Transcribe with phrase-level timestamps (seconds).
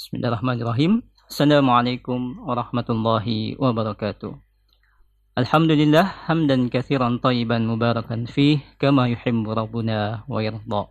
[0.00, 1.04] Bismillahirrahmanirrahim.
[1.28, 4.32] Assalamualaikum warahmatullahi wabarakatuh.
[5.36, 10.88] Alhamdulillah hamdan katsiran tayyiban mubarakan fih kama yuhibbu rabbuna wa yarda.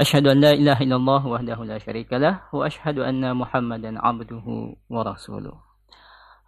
[0.00, 5.04] Ashhadu an la ilaha illallah wahdahu la syarika lah wa ashhadu anna Muhammadan abduhu wa
[5.04, 5.60] rasuluh.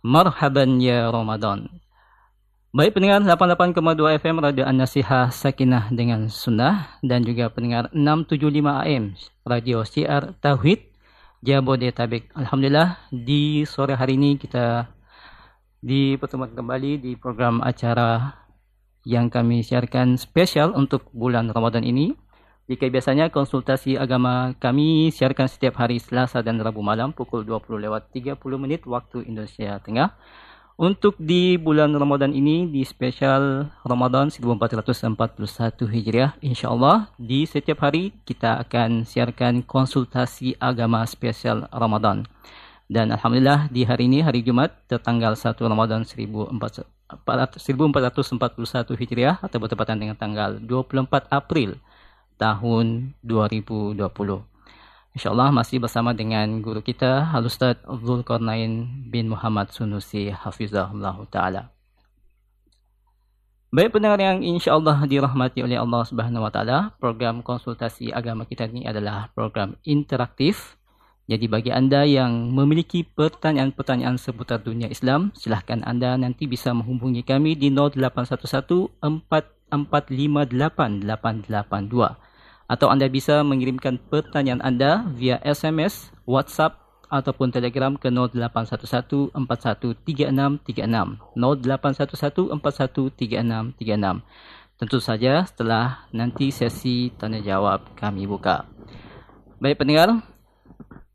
[0.01, 1.69] Marhaban ya Ramadan.
[2.73, 9.13] Baik pendengar 88,2 FM Radio An-Nasihah Sakinah dengan Sunnah dan juga pendengar 675 AM
[9.45, 10.86] Radio Syiar Tauhid
[11.47, 12.35] Jabodetabek.
[12.35, 14.91] Alhamdulillah di sore hari ini kita
[15.79, 18.35] dipertemukan kembali di program acara
[19.07, 22.11] yang kami siarkan spesial untuk bulan Ramadan ini
[22.67, 28.11] jika biasanya konsultasi agama kami siarkan setiap hari Selasa dan Rabu malam pukul 20 lewat
[28.11, 30.19] 30 menit waktu Indonesia Tengah.
[30.77, 35.09] Untuk di bulan Ramadan ini di spesial Ramadan 1441
[35.89, 42.29] Hijriah insyaallah di setiap hari kita akan siarkan konsultasi agama spesial Ramadan.
[42.93, 46.69] Dan alhamdulillah di hari ini hari Jumat tertanggal 1 Ramadan 1441
[49.01, 51.81] Hijriah atau bertepatan dengan tanggal 24 April
[52.37, 53.97] tahun 2020.
[55.17, 61.73] InsyaAllah masih bersama dengan guru kita Al-Ustaz Zulkarnain bin Muhammad Sunusi Hafizahullah Ta'ala.
[63.73, 68.85] Baik pendengar yang insyaAllah dirahmati oleh Allah Subhanahu Wa Ta'ala, program konsultasi agama kita ini
[68.85, 70.77] adalah program interaktif.
[71.33, 77.57] Jadi bagi anda yang memiliki pertanyaan-pertanyaan seputar dunia Islam, silahkan anda nanti bisa menghubungi kami
[77.57, 82.26] di 0811 4458 882
[82.67, 92.59] atau anda bisa mengirimkan pertanyaan anda via SMS, WhatsApp ataupun Telegram ke 0811 413636 0811
[92.59, 94.23] 413636
[94.77, 98.69] Tentu saja setelah nanti sesi tanya jawab kami buka.
[99.57, 100.21] Baik pendengar,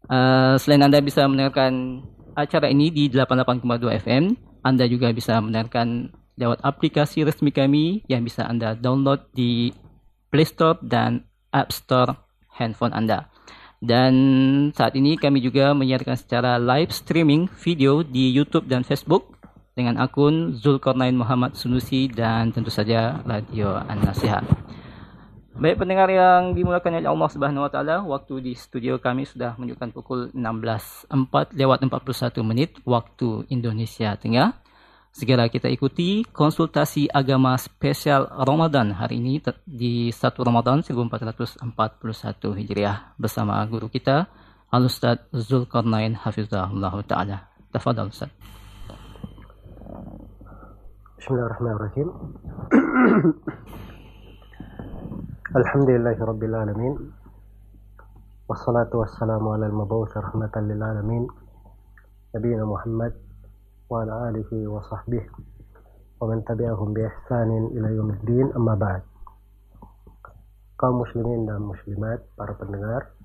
[0.10, 2.02] uh, selain anda bisa mendengarkan
[2.34, 4.34] acara ini di 88,2 FM,
[4.66, 6.10] anda juga bisa mendengarkan
[6.42, 9.70] lewat aplikasi resmi kami yang bisa anda download di
[10.34, 12.16] Play Store dan App Store
[12.56, 13.28] handphone Anda.
[13.82, 14.14] Dan
[14.78, 19.42] saat ini kami juga menyiarkan secara live streaming video di YouTube dan Facebook
[19.74, 24.46] dengan akun Zulkarnain Muhammad Sunusi dan tentu saja Radio An-Nasihat.
[25.52, 29.90] Baik pendengar yang dimulakan oleh Allah Subhanahu wa taala, waktu di studio kami sudah menunjukkan
[29.98, 31.12] pukul 16.4
[31.58, 34.61] lewat 41 menit waktu Indonesia Tengah.
[35.12, 41.68] Segera kita ikuti konsultasi agama spesial Ramadan hari ini di 1 Ramadan 1441
[42.56, 44.32] Hijriah bersama guru kita
[44.72, 47.44] Al-Ustaz Zulkarnain Hafizahullah Ta'ala.
[47.76, 48.32] Tafadal Ustaz.
[51.20, 52.08] Bismillahirrahmanirrahim.
[55.60, 57.12] Alhamdulillahi Rabbil Alamin.
[58.48, 61.28] Wassalatu wassalamu ala al-mabawth rahmatan lil alamin.
[62.32, 63.31] Nabi Muhammad
[63.91, 65.25] وعلى آله وصحبه
[66.21, 69.03] ومن تبعهم بإحسان إلى يوم الدين أما بعد
[70.77, 73.17] kaum muslimin dan muslimat, para pendengar,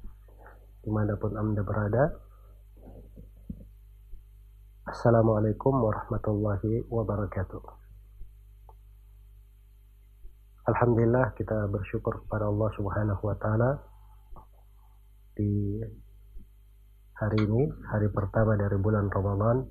[0.87, 2.15] dimanapun anda berada.
[4.87, 7.59] Assalamualaikum warahmatullahi wabarakatuh.
[10.71, 13.83] Alhamdulillah kita bersyukur kepada Allah Subhanahu wa taala
[15.35, 15.83] di
[17.19, 19.67] hari ini, hari pertama dari bulan Ramadan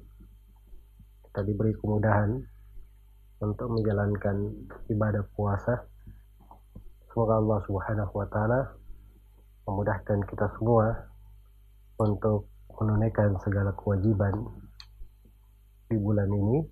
[1.36, 2.32] kita diberi kemudahan
[3.44, 4.56] untuk menjalankan
[4.88, 5.84] ibadah puasa.
[7.12, 8.72] Semoga Allah Subhanahu wa taala
[9.68, 10.96] memudahkan kita semua
[12.00, 12.48] untuk
[12.80, 14.32] menunaikan segala kewajiban
[15.92, 16.64] di bulan ini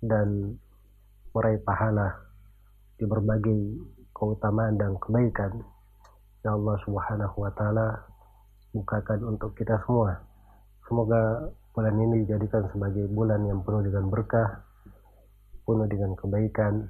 [0.00, 0.56] dan
[1.36, 2.08] meraih pahala
[2.96, 3.84] di berbagai
[4.16, 5.60] keutamaan dan kebaikan
[6.40, 8.00] yang Allah Subhanahu wa taala
[8.72, 10.24] bukakan untuk kita semua.
[10.88, 14.64] Semoga bulan ini dijadikan sebagai bulan yang penuh dengan berkah,
[15.64, 16.84] penuh dengan kebaikan,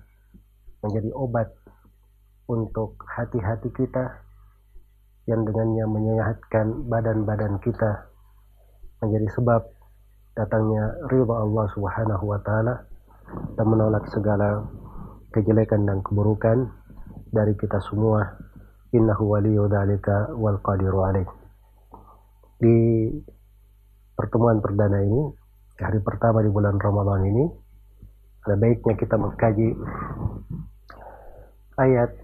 [0.83, 1.49] menjadi obat
[2.51, 4.23] untuk hati-hati kita
[5.31, 8.11] yang dengannya menyehatkan badan-badan kita
[8.99, 9.63] menjadi sebab
[10.35, 12.87] datangnya ridha Allah Subhanahu wa taala
[13.59, 14.67] dan menolak segala
[15.35, 16.71] kejelekan dan keburukan
[17.35, 18.39] dari kita semua.
[18.93, 21.29] Innahu waliyyu dzalika wal qadiru alaih.
[22.61, 23.09] Di
[24.23, 25.35] pertemuan perdana ini,
[25.83, 27.45] hari pertama di bulan Ramadan ini,
[28.47, 29.75] ada baiknya kita mengkaji
[31.83, 32.15] ayat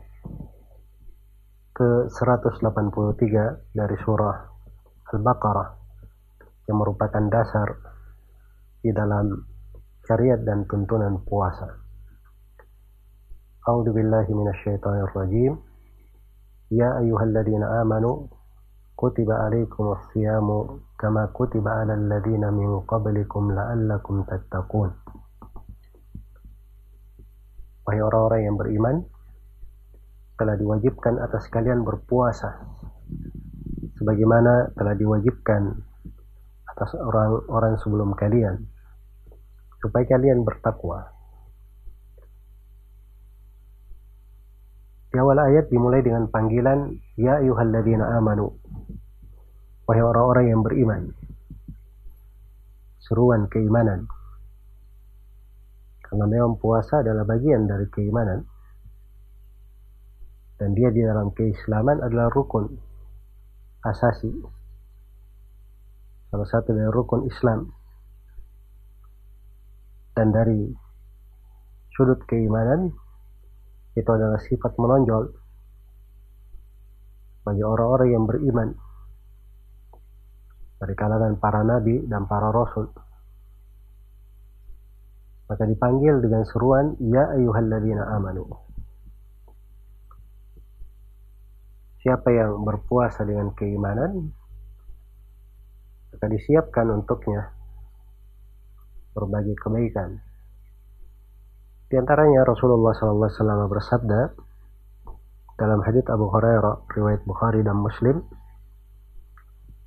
[1.74, 4.36] ke 183 dari surah
[5.10, 5.68] Al-Baqarah
[6.70, 7.66] yang merupakan dasar
[8.78, 9.34] di dalam
[10.06, 11.66] syariat dan tuntunan puasa.
[13.66, 15.58] A'udzu billahi minasyaitonir rajim.
[16.70, 18.30] Ya ayyuhalladzina amanu
[18.98, 24.90] kutiba alaikumus siyamu kama kutiba alal ladina min qablikum la'allakum tattaqun
[27.86, 28.96] Wahai orang-orang yang beriman
[30.34, 32.58] telah diwajibkan atas kalian berpuasa
[34.02, 35.78] sebagaimana telah diwajibkan
[36.74, 38.66] atas orang-orang sebelum kalian
[39.78, 41.06] supaya kalian bertakwa.
[45.08, 48.60] Di awal ayat dimulai dengan panggilan Ya ayuhalladzina amanu
[49.88, 51.02] Wahai orang-orang yang beriman.
[53.00, 54.04] Seruan keimanan.
[56.04, 58.44] Karena memang puasa adalah bagian dari keimanan.
[60.60, 62.68] Dan dia di dalam keislaman adalah rukun
[63.80, 64.28] Asasi.
[66.28, 67.72] Salah satu dari rukun Islam.
[70.12, 70.68] Dan dari
[71.96, 72.92] sudut keimanan
[73.96, 75.32] itu adalah sifat menonjol
[77.48, 78.87] bagi orang-orang yang beriman
[80.78, 82.90] dari kalangan para nabi dan para rasul.
[85.48, 88.46] Maka dipanggil dengan seruan ya ayyuhalladzina amanu.
[91.98, 94.30] Siapa yang berpuasa dengan keimanan
[96.14, 97.50] maka disiapkan untuknya
[99.14, 100.18] berbagai kebaikan.
[101.88, 104.20] Di antaranya Rasulullah SAW bersabda
[105.58, 108.22] dalam hadits Abu Hurairah riwayat Bukhari dan Muslim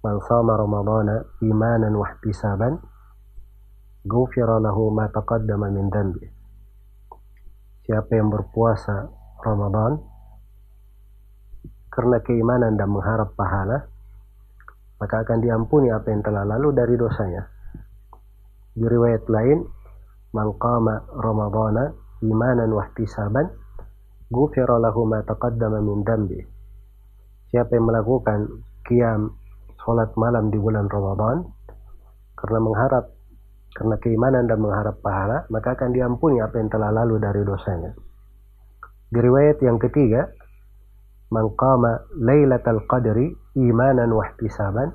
[0.01, 2.81] Man sama Ramadana imanan wa ihtisaban
[4.05, 6.25] ghufira lahu ma taqaddama min dhanbi
[7.85, 9.09] Siapa yang berpuasa
[9.45, 10.01] Ramadan
[11.91, 13.85] karena keimanan dan mengharap pahala
[14.97, 17.41] maka akan diampuni apa yang telah lalu dari dosanya.
[18.77, 19.65] Di riwayat lain
[20.31, 21.91] man qama ramadhana
[22.23, 23.49] imanan wa ihtisaban
[24.31, 26.39] ghufira lahu ma taqaddama min dambi
[27.51, 29.35] siapa yang melakukan qiyam
[29.81, 31.45] salat malam di bulan Ramadan
[32.37, 33.05] karena mengharap
[33.71, 37.91] karena keimanan dan mengharap pahala maka akan diampuni apa yang telah lalu dari dosanya.
[39.11, 40.27] Di riwayat yang ketiga
[41.31, 44.91] man qama lailatal qadri imanan wa ihtisaban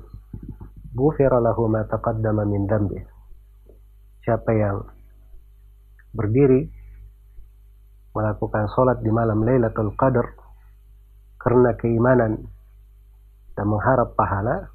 [0.97, 2.97] lahu ma taqaddama min dambi
[4.25, 4.81] siapa yang
[6.11, 6.67] berdiri
[8.11, 10.35] melakukan sholat di malam Lailatul Qadar
[11.39, 12.49] karena keimanan
[13.53, 14.73] dan mengharap pahala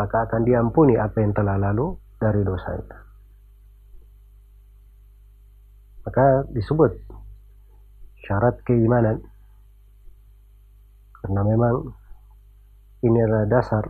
[0.00, 2.96] maka akan diampuni apa yang telah lalu dari dosanya
[6.08, 6.96] maka disebut
[8.24, 9.20] syarat keimanan
[11.20, 11.92] karena memang
[13.04, 13.84] ini adalah dasar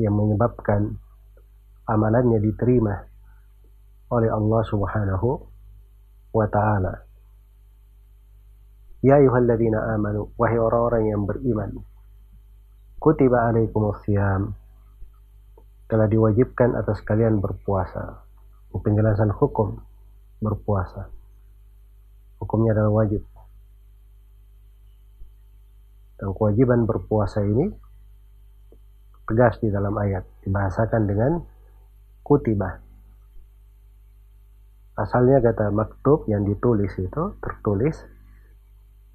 [0.00, 0.96] yang menyebabkan
[1.88, 2.94] amalannya diterima
[4.12, 5.28] oleh Allah Subhanahu
[6.36, 6.94] wa taala.
[9.00, 11.70] Ya ayyuhalladzina amanu wahai orang-orang yang beriman.
[13.06, 14.50] Kutiba alaikumus siyam.
[15.86, 18.26] Telah diwajibkan atas kalian berpuasa.
[18.74, 19.78] Penjelasan hukum
[20.42, 21.06] berpuasa.
[22.42, 23.22] Hukumnya adalah wajib.
[26.18, 27.70] Dan kewajiban berpuasa ini
[29.30, 31.46] tegas di dalam ayat dibahasakan dengan
[32.26, 32.82] kutibah
[34.96, 38.00] asalnya kata maktub yang ditulis itu tertulis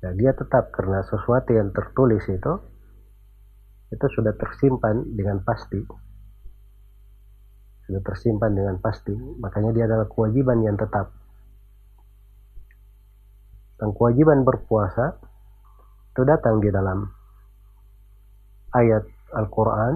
[0.06, 2.54] ya dia tetap karena sesuatu yang tertulis itu
[3.92, 5.84] itu sudah tersimpan dengan pasti.
[7.86, 9.12] Sudah tersimpan dengan pasti.
[9.16, 11.12] Makanya dia adalah kewajiban yang tetap.
[13.76, 15.20] Dan kewajiban berpuasa
[16.12, 17.04] itu datang di dalam
[18.72, 19.04] ayat
[19.36, 19.94] Al-Quran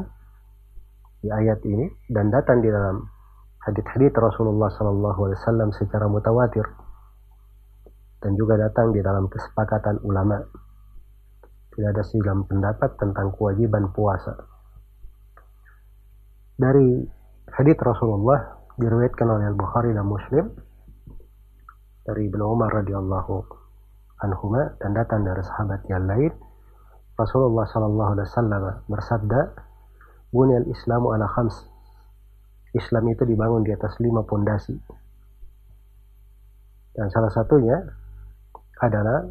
[1.23, 3.01] di ayat ini dan datang di dalam
[3.63, 4.69] hadits-hadits Rasulullah
[5.15, 6.65] Wasallam secara mutawatir.
[8.19, 10.64] Dan juga datang di dalam kesepakatan ulama.
[11.75, 14.31] Tidak ada silam pendapat tentang kewajiban puasa.
[16.55, 17.03] Dari
[17.51, 18.39] hadits Rasulullah
[18.79, 20.55] diriwayatkan oleh Al-Bukhari dan Muslim
[22.07, 23.35] dari Ibnu Umar radhiyallahu
[24.23, 26.31] anhuma dan datang dari sahabat yang lain
[27.19, 29.41] Rasulullah sallallahu alaihi wasallam bersabda
[30.31, 31.75] Bunyal Islamu ala khams
[32.75, 34.75] Islam itu dibangun di atas lima pondasi.
[36.91, 37.79] Dan salah satunya
[38.83, 39.23] adalah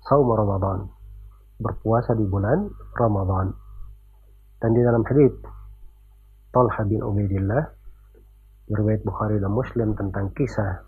[0.00, 0.88] saum Ramadan.
[1.56, 3.52] Berpuasa di bulan Ramadan.
[4.60, 5.32] Dan di dalam hadis
[6.52, 7.64] Talha bin Ubaidillah
[8.72, 10.80] riwayat Bukhari dan Muslim tentang kisah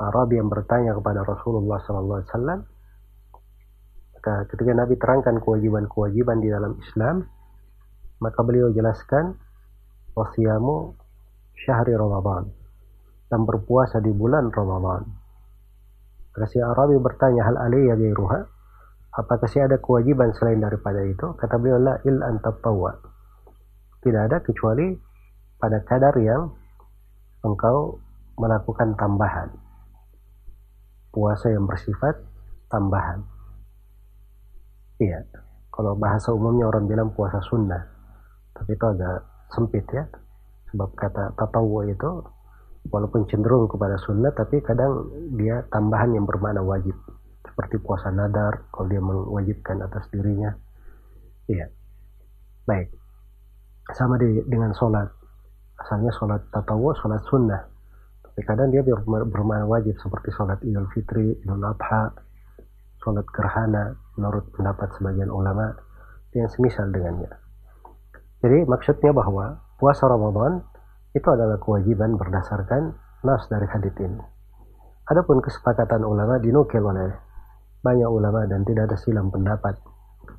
[0.00, 2.64] Arabi yang bertanya kepada Rasulullah SAW
[4.20, 7.24] ketika Nabi terangkan kewajiban-kewajiban di dalam Islam
[8.20, 9.32] maka beliau jelaskan
[10.12, 10.92] wasiyamu
[11.56, 12.52] syahri Ramadan
[13.32, 15.08] dan berpuasa di bulan Ramadan.
[16.48, 18.59] Si Arabi bertanya hal alaiya gairuha
[19.20, 21.36] apakah sih ada kewajiban selain daripada itu?
[21.36, 22.92] Kata beliau la il antatawwa.
[24.00, 24.96] Tidak ada kecuali
[25.60, 26.48] pada kadar yang
[27.44, 28.00] engkau
[28.40, 29.52] melakukan tambahan.
[31.12, 32.16] Puasa yang bersifat
[32.72, 33.20] tambahan.
[35.00, 35.20] Iya,
[35.72, 37.80] kalau bahasa umumnya orang bilang puasa sunnah,
[38.52, 40.04] tapi itu agak sempit ya,
[40.72, 42.20] sebab kata tatawu itu
[42.88, 45.08] walaupun cenderung kepada sunnah, tapi kadang
[45.40, 46.92] dia tambahan yang bermakna wajib,
[47.50, 50.54] seperti puasa nadar kalau dia mewajibkan atas dirinya.
[51.50, 51.66] Iya,
[52.64, 52.88] baik.
[53.90, 55.10] Sama di, dengan sholat,
[55.82, 57.62] asalnya sholat tatawu, sholat sunnah,
[58.22, 62.14] tapi kadang dia bermakna wajib seperti sholat idul fitri, idul adha,
[63.02, 65.74] sholat gerhana menurut pendapat sebagian ulama
[66.30, 67.30] yang semisal dengannya.
[68.40, 70.62] Jadi maksudnya bahwa puasa Ramadan
[71.12, 72.94] itu adalah kewajiban berdasarkan
[73.26, 74.22] nas dari hadits ini.
[75.10, 77.10] Adapun kesepakatan ulama dinukil oleh
[77.80, 79.76] banyak ulama dan tidak ada silam pendapat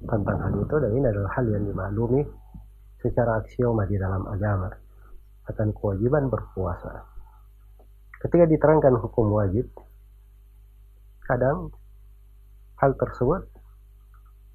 [0.05, 2.21] tentang hal itu dan ini adalah hal yang dimaklumi
[3.01, 4.69] secara aksioma di dalam agama
[5.50, 7.01] akan kewajiban berpuasa.
[8.21, 9.65] Ketika diterangkan hukum wajib,
[11.25, 11.74] kadang
[12.77, 13.50] hal tersebut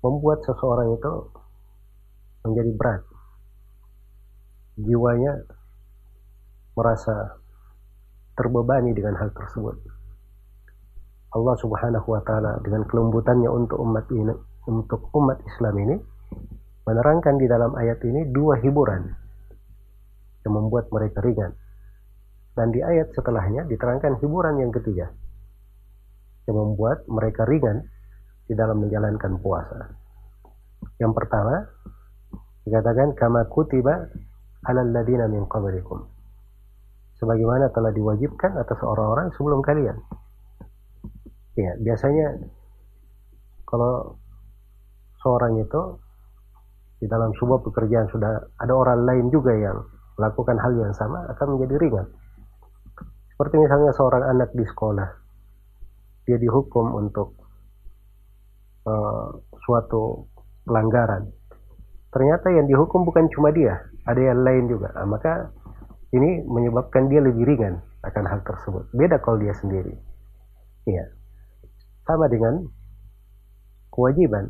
[0.07, 1.13] membuat seseorang itu
[2.47, 3.03] menjadi berat.
[4.79, 5.43] Jiwanya
[6.79, 7.43] merasa
[8.39, 9.96] terbebani dengan hal tersebut.
[11.37, 14.33] Allah Subhanahu wa taala dengan kelembutannya untuk umat ini
[14.67, 15.97] untuk umat Islam ini
[16.89, 19.05] menerangkan di dalam ayat ini dua hiburan
[20.47, 21.53] yang membuat mereka ringan.
[22.57, 25.13] Dan di ayat setelahnya diterangkan hiburan yang ketiga
[26.49, 27.85] yang membuat mereka ringan
[28.47, 29.93] di dalam menjalankan puasa.
[31.03, 31.67] Yang pertama,
[32.65, 34.09] dikatakan kama kutiba
[34.65, 36.07] alal ladina min qablikum.
[37.19, 39.99] Sebagaimana telah diwajibkan atas orang-orang sebelum kalian.
[41.57, 42.37] Ya, biasanya
[43.65, 44.21] kalau
[45.25, 45.97] seorang itu
[47.01, 49.81] di dalam sebuah pekerjaan sudah ada orang lain juga yang
[50.21, 52.07] melakukan hal yang sama akan menjadi ringan.
[53.33, 55.09] Seperti misalnya seorang anak di sekolah,
[56.29, 57.37] dia dihukum untuk
[58.85, 59.33] uh,
[59.65, 60.29] suatu
[60.65, 61.29] pelanggaran.
[62.13, 64.93] Ternyata yang dihukum bukan cuma dia ada yang lain juga.
[64.93, 65.53] Nah, maka
[66.13, 68.89] ini menyebabkan dia lebih ringan akan hal tersebut.
[68.93, 69.93] Beda kalau dia sendiri.
[70.89, 71.17] Iya
[72.09, 72.65] sama dengan
[73.93, 74.49] kewajiban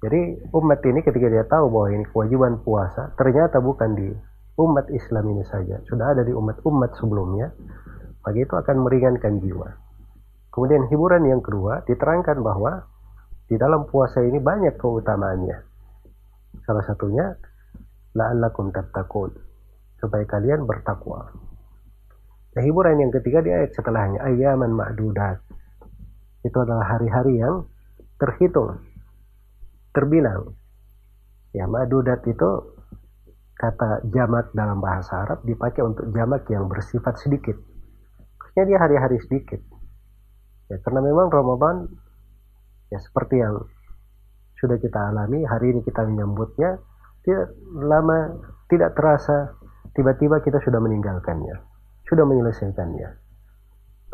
[0.00, 4.08] jadi umat ini ketika dia tahu bahwa ini kewajiban puasa ternyata bukan di
[4.56, 7.50] umat Islam ini saja sudah ada di umat-umat sebelumnya
[8.24, 9.68] maka itu akan meringankan jiwa
[10.54, 12.94] kemudian hiburan yang kedua diterangkan bahwa
[13.44, 15.58] di dalam puasa ini banyak keutamaannya.
[16.64, 17.28] Salah satunya
[18.16, 19.36] la'allakum tattaqun
[20.00, 21.28] supaya kalian bertakwa.
[22.54, 25.42] Nah, hiburan yang ketiga di ayat setelahnya ayaman ma'dudat.
[26.44, 27.64] Itu adalah hari-hari yang
[28.20, 28.84] terhitung,
[29.96, 30.52] terbilang.
[31.56, 32.50] Ya, ma'dudat itu
[33.54, 37.56] kata jamak dalam bahasa Arab dipakai untuk jamak yang bersifat sedikit.
[38.36, 39.62] Maksudnya dia hari-hari sedikit.
[40.68, 41.88] Ya, karena memang Ramadan
[42.92, 43.58] ya seperti yang
[44.60, 46.78] sudah kita alami hari ini kita menyambutnya
[47.26, 48.38] tidak lama
[48.70, 49.58] tidak terasa
[49.92, 51.58] tiba-tiba kita sudah meninggalkannya
[52.08, 53.08] sudah menyelesaikannya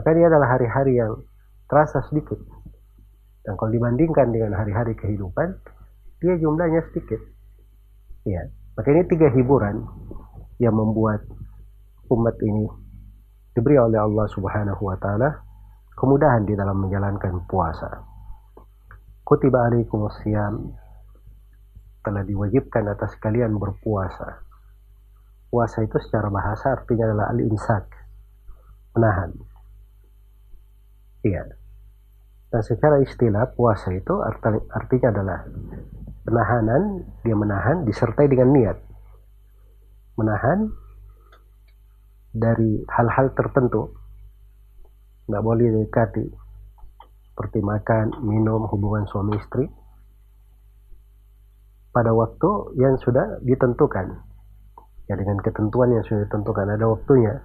[0.00, 1.22] maka dia adalah hari-hari yang
[1.70, 2.36] terasa sedikit
[3.46, 5.54] dan kalau dibandingkan dengan hari-hari kehidupan
[6.18, 7.22] dia jumlahnya sedikit
[8.26, 8.42] ya
[8.74, 9.86] maka ini tiga hiburan
[10.58, 11.22] yang membuat
[12.10, 12.66] umat ini
[13.54, 15.46] diberi oleh Allah Subhanahu wa taala
[15.94, 18.10] kemudahan di dalam menjalankan puasa
[19.22, 20.74] kutiba alaikum siyam
[22.00, 24.42] telah diwajibkan atas kalian berpuasa.
[25.50, 27.84] Puasa itu secara bahasa artinya adalah al-imsak,
[28.96, 29.30] menahan.
[31.26, 31.59] Iya.
[32.50, 34.18] Dan secara istilah puasa itu
[34.74, 35.38] artinya adalah
[36.26, 38.78] penahanan, dia menahan disertai dengan niat.
[40.18, 40.66] Menahan
[42.34, 43.94] dari hal-hal tertentu.
[45.30, 46.26] Nggak boleh dekati
[47.30, 49.64] seperti makan, minum, hubungan suami istri
[51.94, 54.26] pada waktu yang sudah ditentukan.
[55.06, 57.38] Ya dengan ketentuan yang sudah ditentukan ada waktunya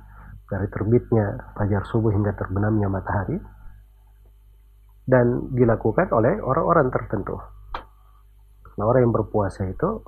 [0.50, 3.42] dari terbitnya fajar subuh hingga terbenamnya matahari
[5.06, 7.38] dan dilakukan oleh orang-orang tertentu.
[8.76, 10.02] Nah, orang yang berpuasa itu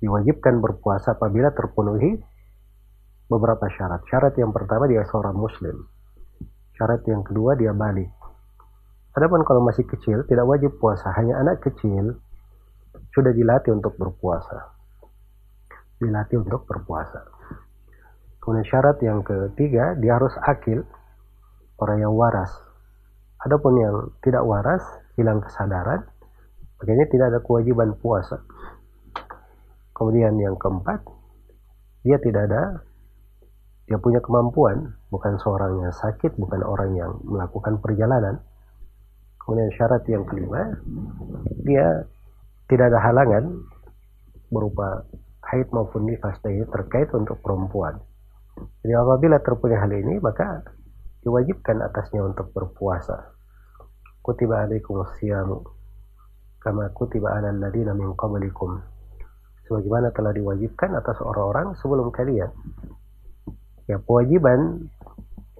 [0.00, 2.16] diwajibkan berpuasa apabila terpenuhi
[3.28, 4.06] beberapa syarat.
[4.08, 5.84] Syarat yang pertama dia seorang muslim.
[6.78, 8.10] Syarat yang kedua dia balik.
[9.14, 12.18] Adapun kalau masih kecil tidak wajib puasa, hanya anak kecil
[13.14, 14.74] sudah dilatih untuk berpuasa.
[16.02, 17.22] Dilatih untuk berpuasa.
[18.42, 20.82] Kemudian syarat yang ketiga dia harus akil,
[21.78, 22.50] orang yang waras.
[23.44, 24.80] Adapun yang tidak waras
[25.20, 26.00] hilang kesadaran,
[26.80, 28.40] makanya tidak ada kewajiban puasa.
[29.92, 31.04] Kemudian yang keempat,
[32.08, 32.80] dia tidak ada,
[33.84, 38.40] dia punya kemampuan, bukan seorang yang sakit, bukan orang yang melakukan perjalanan.
[39.44, 40.80] Kemudian syarat yang kelima,
[41.68, 42.08] dia
[42.64, 43.60] tidak ada halangan
[44.48, 45.04] berupa
[45.52, 48.00] haid maupun nifas terkait untuk perempuan.
[48.80, 50.64] Jadi apabila terpunya hal ini, maka
[51.24, 53.33] diwajibkan atasnya untuk berpuasa.
[54.24, 55.60] Kutiba alaikum siyamu
[56.64, 58.80] kama kutiba ala alladina min qablikum.
[59.68, 62.48] Sebagaimana telah diwajibkan atas orang-orang sebelum kalian.
[63.84, 64.88] Ya, kewajiban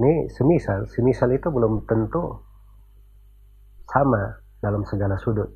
[0.00, 2.40] ini semisal, semisal itu belum tentu
[3.84, 5.52] sama dalam segala sudut.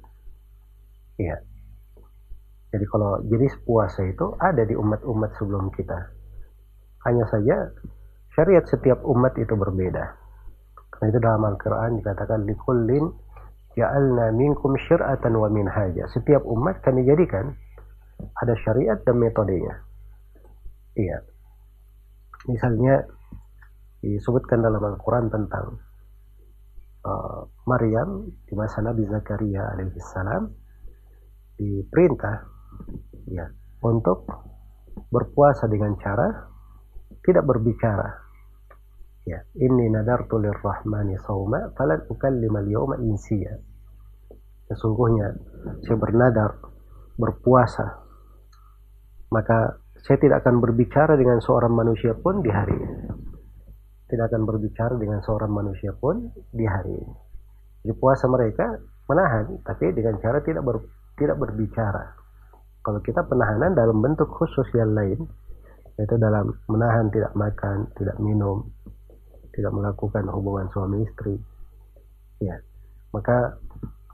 [1.16, 1.40] Iya.
[2.68, 6.12] Jadi kalau jenis puasa itu ada di umat-umat sebelum kita.
[7.08, 7.72] Hanya saja
[8.36, 10.12] syariat setiap umat itu berbeda.
[10.98, 13.06] Karena itu dalam Al-Quran dikatakan likullin
[13.78, 16.10] ja'alna minkum syir'atan wa minhaja.
[16.10, 17.54] Setiap umat kami jadikan
[18.42, 19.78] ada syariat dan metodenya.
[20.98, 21.22] Iya.
[22.50, 23.06] Misalnya
[24.02, 25.78] disebutkan dalam Al-Quran tentang
[27.06, 30.50] uh, Maryam di masa Nabi Zakaria alaihissalam
[31.58, 32.42] diperintah
[33.30, 33.46] ya
[33.86, 34.26] untuk
[35.14, 36.26] berpuasa dengan cara
[37.22, 38.27] tidak berbicara
[39.28, 43.52] ya inni nadartu lirrahmani sauma falan ukallima al-yawma insiya.
[44.68, 45.36] Sesungguhnya
[45.84, 46.50] saya bernadar
[47.20, 48.08] berpuasa
[49.28, 52.96] maka saya tidak akan berbicara dengan seorang manusia pun di hari ini.
[54.08, 57.14] Tidak akan berbicara dengan seorang manusia pun di hari ini.
[57.84, 58.64] Di puasa mereka
[59.04, 60.80] menahan tapi dengan cara tidak ber,
[61.20, 62.16] tidak berbicara.
[62.80, 65.28] Kalau kita penahanan dalam bentuk khusus yang lain
[65.98, 68.70] yaitu dalam menahan tidak makan tidak minum
[69.58, 71.34] tidak melakukan hubungan suami istri.
[72.38, 72.62] Ya.
[73.10, 73.58] Maka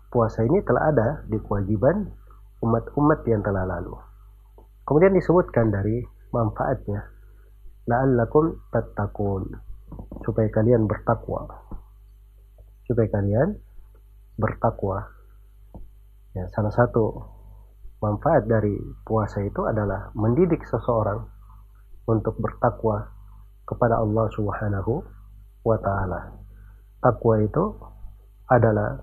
[0.08, 2.08] puasa ini telah ada di kewajiban
[2.64, 3.92] umat-umat yang telah lalu.
[4.88, 6.00] Kemudian disebutkan dari
[6.32, 7.04] manfaatnya
[7.84, 9.52] la'allakum tattaqun
[10.25, 11.45] supaya kalian bertakwa.
[12.88, 13.60] Supaya kalian
[14.40, 15.04] bertakwa.
[16.32, 17.21] Ya salah satu
[18.00, 21.21] manfaat dari puasa itu adalah mendidik seseorang
[22.08, 23.12] untuk bertakwa
[23.64, 25.24] kepada Allah Subhanahu
[25.64, 26.20] wa taala.
[27.00, 27.64] Takwa itu
[28.52, 29.00] adalah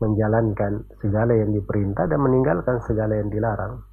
[0.00, 3.84] menjalankan segala yang diperintah dan meninggalkan segala yang dilarang.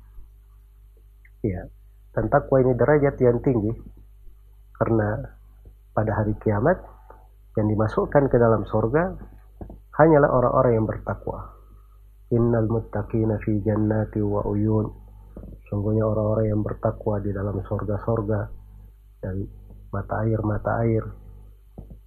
[1.43, 1.67] Ya,
[2.15, 3.75] dan takwa ini derajat yang tinggi
[4.79, 5.19] karena
[5.91, 6.79] pada hari kiamat
[7.59, 9.03] yang dimasukkan ke dalam surga
[9.99, 11.53] hanyalah orang-orang yang bertakwa.
[12.31, 14.87] Innal muttaqina fi jannati wa uyun.
[15.67, 18.39] Sungguhnya orang-orang yang bertakwa di dalam surga-surga
[19.21, 19.45] dan
[19.91, 21.03] mata air-mata air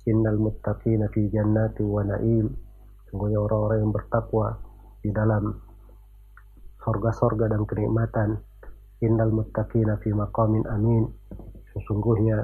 [0.08, 2.48] innal muttaqina fi jannati wa na'im.
[3.10, 4.46] Sungguhnya orang-orang yang bertakwa
[5.02, 5.52] di dalam
[6.80, 8.40] sorga-sorga dan kenikmatan.
[9.04, 11.04] Innal muttaqina fi maqamin amin.
[11.72, 12.38] Sesungguhnya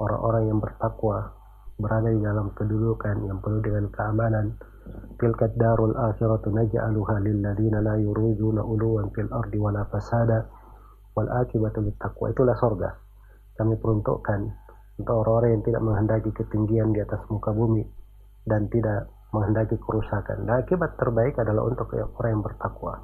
[0.00, 1.32] orang-orang yang bertakwa
[1.78, 4.46] berada di dalam kedudukan yang penuh dengan keamanan.
[5.20, 10.48] Tilka darul akhiratu naj'aluha lil ladina la yuriduna uluwan fil ardi wala fasada.
[11.12, 12.96] Wal akibatu taqwa itulah sorga.
[13.58, 14.67] Kami peruntukkan
[14.98, 17.86] untuk orang-orang yang tidak menghendaki ketinggian di atas muka bumi
[18.50, 20.44] dan tidak menghendaki kerusakan.
[20.48, 22.94] Dan akibat terbaik adalah untuk orang yang bertakwa.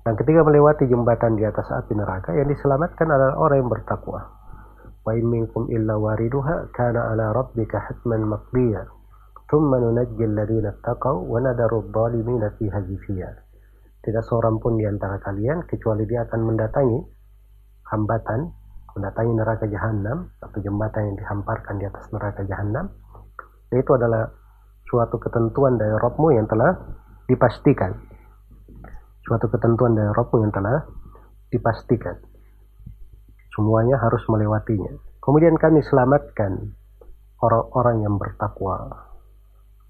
[0.00, 4.20] Dan ketika melewati jembatan di atas api neraka, yang diselamatkan adalah orang yang bertakwa.
[5.04, 8.88] Wa in minkum illa wariduha kana ala rabbika hatman maqdiya.
[9.46, 13.30] Thumma nunajji alladhina taqaw wa nadaru adh-dhalimina fiha jithiya.
[14.00, 16.98] Tidak seorang pun di antara kalian kecuali dia akan mendatangi
[17.92, 18.48] hambatan
[18.96, 22.90] mendatangi neraka jahanam atau jembatan yang dihamparkan di atas neraka jahanam
[23.70, 24.26] itu adalah
[24.90, 26.74] suatu ketentuan dari Robmu yang telah
[27.30, 27.94] dipastikan.
[29.22, 30.82] Suatu ketentuan dari Robmu yang telah
[31.54, 32.18] dipastikan.
[33.54, 34.90] Semuanya harus melewatinya.
[35.22, 36.74] Kemudian kami selamatkan
[37.38, 39.06] orang-orang yang bertakwa.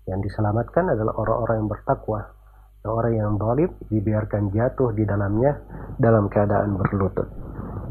[0.05, 2.40] Yang diselamatkan adalah orang-orang yang bertakwa
[2.89, 5.59] orang yang dolim dibiarkan jatuh di dalamnya
[6.01, 7.29] dalam keadaan berlutut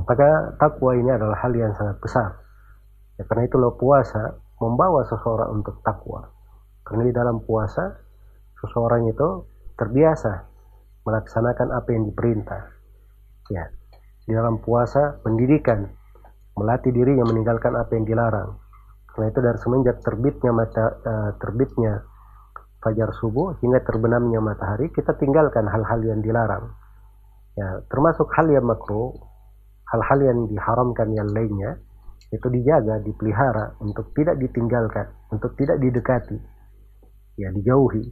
[0.09, 2.33] maka takwa ini adalah hal yang sangat besar.
[3.21, 6.25] Ya, karena itu loh puasa membawa seseorang untuk takwa.
[6.81, 7.93] Karena di dalam puasa
[8.57, 9.45] seseorang itu
[9.77, 10.49] terbiasa
[11.05, 12.63] melaksanakan apa yang diperintah.
[13.53, 13.69] Ya,
[14.25, 15.85] di dalam puasa pendidikan
[16.57, 18.57] melatih diri yang meninggalkan apa yang dilarang.
[19.13, 22.01] Karena itu dari semenjak terbitnya mata uh, terbitnya
[22.79, 26.71] fajar subuh hingga terbenamnya matahari kita tinggalkan hal-hal yang dilarang.
[27.59, 29.19] Ya, termasuk hal yang makruh
[29.89, 31.81] hal-hal yang diharamkan yang lainnya
[32.29, 36.37] itu dijaga, dipelihara untuk tidak ditinggalkan, untuk tidak didekati,
[37.41, 38.05] ya dijauhi.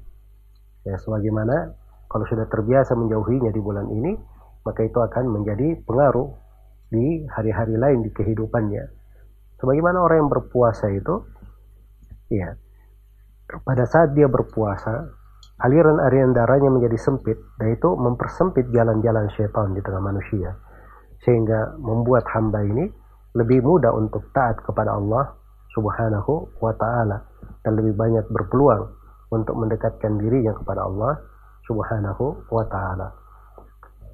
[0.83, 1.77] Ya, sebagaimana
[2.09, 4.17] kalau sudah terbiasa menjauhinya di bulan ini,
[4.65, 6.33] maka itu akan menjadi pengaruh
[6.89, 8.89] di hari-hari lain di kehidupannya.
[9.61, 11.27] Sebagaimana orang yang berpuasa itu,
[12.33, 12.57] ya,
[13.47, 15.07] pada saat dia berpuasa,
[15.63, 20.55] aliran-aliran darahnya menjadi sempit, dan itu mempersempit jalan-jalan syaitan di tengah manusia.
[21.23, 22.87] Sehingga membuat hamba ini
[23.35, 25.33] lebih mudah untuk taat kepada Allah
[25.73, 27.17] subhanahu wa ta'ala
[27.67, 28.97] dan lebih banyak berpeluang
[29.31, 31.19] untuk mendekatkan dirinya kepada Allah
[31.67, 33.11] Subhanahu wa taala.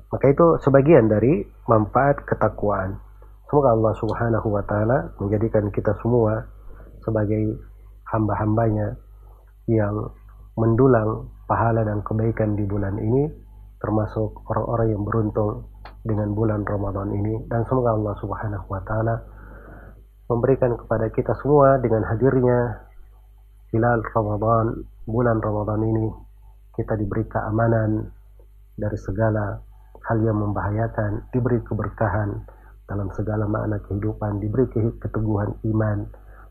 [0.10, 2.98] Maka itu sebagian dari manfaat ketakwaan.
[3.50, 6.50] Semoga Allah Subhanahu wa taala menjadikan kita semua
[7.06, 7.62] sebagai
[8.10, 8.98] hamba-hambanya
[9.68, 10.12] yang
[10.60, 13.30] mendulang pahala dan kebaikan di bulan ini
[13.84, 15.52] termasuk orang-orang yang beruntung
[16.08, 17.36] dengan bulan Ramadan ini.
[17.52, 19.16] Dan semoga Allah Subhanahu wa taala
[20.32, 22.80] memberikan kepada kita semua dengan hadirnya
[23.76, 26.08] hilal Ramadan bulan Ramadan ini
[26.74, 28.08] kita diberi keamanan
[28.80, 29.62] dari segala
[30.10, 32.44] hal yang membahayakan, diberi keberkahan
[32.90, 34.68] dalam segala makna kehidupan, diberi
[35.00, 36.10] keteguhan iman,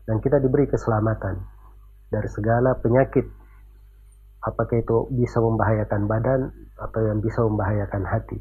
[0.09, 1.37] dan kita diberi keselamatan
[2.13, 3.25] dari segala penyakit,
[4.45, 6.41] apakah itu bisa membahayakan badan
[6.77, 8.37] atau yang bisa membahayakan hati.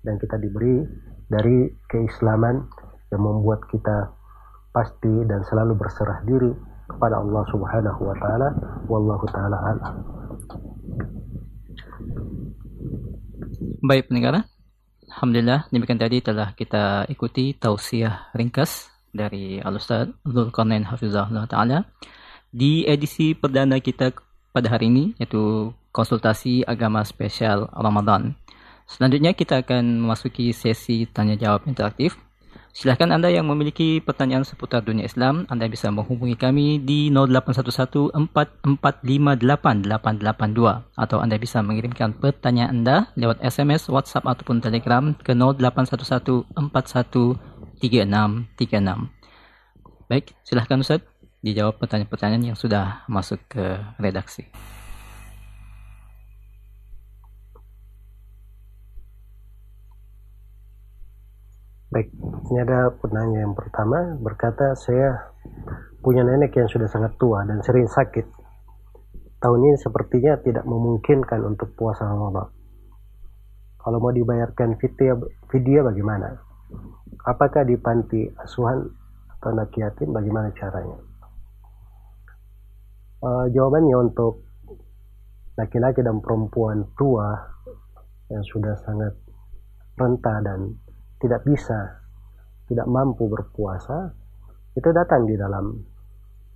[0.00, 0.80] Dan kita diberi
[1.28, 2.64] dari keislaman
[3.12, 4.16] yang membuat kita
[4.72, 6.48] pasti dan selalu berserah diri
[6.88, 8.48] kepada Allah Subhanahu wa taala
[8.88, 9.94] wallahu taala alam.
[13.84, 14.48] Baik pendengar,
[15.12, 21.84] Alhamdulillah demikian tadi telah kita ikuti tausiah ringkas dari Al-Ustaz Zulkarnain Hafizahullah Ta'ala
[22.52, 24.12] di edisi perdana kita
[24.52, 28.36] pada hari ini yaitu konsultasi agama spesial Ramadan.
[28.84, 32.20] Selanjutnya kita akan memasuki sesi tanya jawab interaktif
[32.72, 37.12] Silahkan Anda yang memiliki pertanyaan seputar dunia Islam, Anda bisa menghubungi kami di
[38.24, 47.36] 0811-4458-882 atau Anda bisa mengirimkan pertanyaan Anda lewat SMS, WhatsApp ataupun Telegram ke 0811-413636.
[50.08, 51.11] Baik, silahkan Ustaz
[51.42, 54.46] dijawab pertanyaan-pertanyaan yang sudah masuk ke redaksi.
[61.92, 62.08] Baik,
[62.48, 65.28] ini ada penanya yang pertama berkata saya
[66.00, 68.24] punya nenek yang sudah sangat tua dan sering sakit.
[69.42, 72.48] Tahun ini sepertinya tidak memungkinkan untuk puasa Ramadan.
[73.76, 75.18] Kalau mau dibayarkan vidya,
[75.50, 76.32] vidya bagaimana?
[77.26, 78.88] Apakah di panti asuhan
[79.36, 81.11] atau anak yatim bagaimana caranya?
[83.22, 84.42] Uh, jawabannya untuk
[85.54, 87.30] laki-laki dan perempuan tua
[88.26, 89.14] yang sudah sangat
[89.94, 90.74] renta dan
[91.22, 92.02] tidak bisa,
[92.66, 94.10] tidak mampu berpuasa,
[94.74, 95.70] itu datang di dalam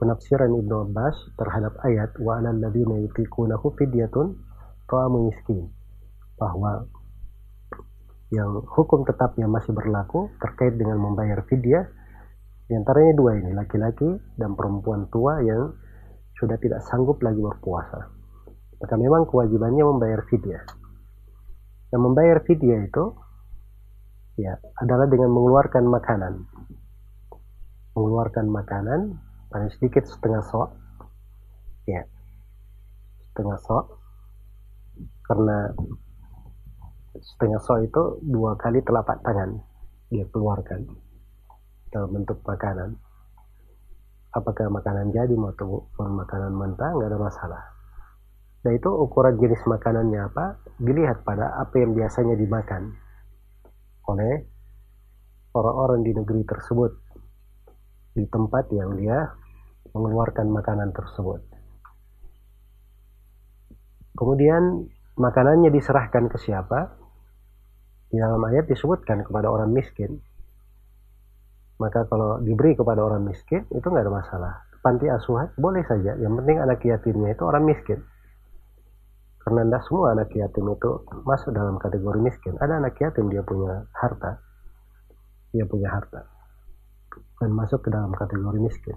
[0.02, 4.35] penafsiran Ibnu Abbas terhadap ayat wa alal yutiqunahu fidyatun
[5.22, 5.70] miskin
[6.35, 6.83] bahwa
[8.35, 11.87] yang hukum tetapnya masih berlaku terkait dengan membayar fidyah.
[12.66, 15.70] Di antaranya dua ini laki-laki dan perempuan tua yang
[16.37, 18.12] sudah tidak sanggup lagi berpuasa.
[18.77, 20.64] Maka memang kewajibannya membayar fidyah.
[21.88, 23.05] Dan membayar fidyah itu
[24.37, 26.44] ya adalah dengan mengeluarkan makanan.
[27.96, 29.16] Mengeluarkan makanan
[29.49, 30.77] paling sedikit setengah sok.
[31.88, 32.05] Ya
[33.33, 33.85] setengah sok.
[35.25, 35.72] Karena
[37.16, 39.57] setengah sok itu dua kali telapak tangan
[40.12, 40.87] dia keluarkan
[41.90, 42.94] dalam bentuk makanan
[44.37, 47.62] apakah makanan jadi maupun makanan mentah nggak ada masalah
[48.61, 52.92] dan itu ukuran jenis makanannya apa dilihat pada apa yang biasanya dimakan
[54.12, 54.44] oleh
[55.57, 56.92] orang-orang di negeri tersebut
[58.16, 59.29] di tempat yang dia
[59.92, 61.40] mengeluarkan makanan tersebut.
[64.16, 64.88] Kemudian
[65.20, 66.96] makanannya diserahkan ke siapa?
[68.09, 70.16] Di dalam ayat disebutkan kepada orang miskin.
[71.77, 74.53] Maka kalau diberi kepada orang miskin itu nggak ada masalah.
[74.81, 76.17] Panti asuhan boleh saja.
[76.17, 78.01] Yang penting anak yatimnya itu orang miskin.
[79.47, 80.91] Karena tidak semua anak yatim itu
[81.23, 82.59] masuk dalam kategori miskin.
[82.59, 84.43] Ada anak yatim dia punya harta.
[85.55, 86.27] Dia punya harta.
[87.39, 88.97] Dan masuk ke dalam kategori miskin.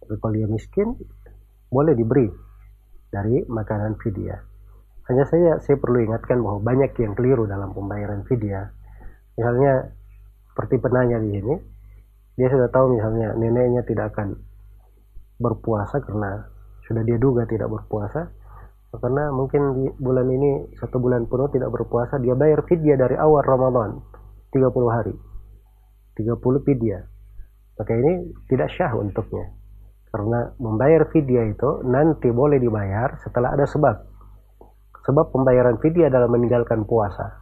[0.00, 0.96] Tapi kalau dia miskin,
[1.68, 2.26] boleh diberi
[3.10, 4.38] dari makanan vidya.
[5.10, 8.70] Hanya saya saya perlu ingatkan bahwa banyak yang keliru dalam pembayaran vidya.
[9.34, 9.90] Misalnya
[10.50, 11.54] seperti penanya di sini,
[12.40, 14.40] dia sudah tahu misalnya neneknya tidak akan
[15.36, 16.48] berpuasa karena
[16.88, 18.32] sudah dia duga tidak berpuasa,
[18.96, 23.44] karena mungkin di bulan ini satu bulan penuh tidak berpuasa dia bayar fidyah dari awal
[23.46, 24.02] Ramadan
[24.50, 25.14] 30 hari
[26.18, 27.02] 30 fidyah
[27.78, 29.46] maka ini tidak syah untuknya
[30.10, 34.10] karena membayar fidyah itu nanti boleh dibayar setelah ada sebab
[35.06, 37.40] sebab pembayaran fidyah adalah meninggalkan puasa.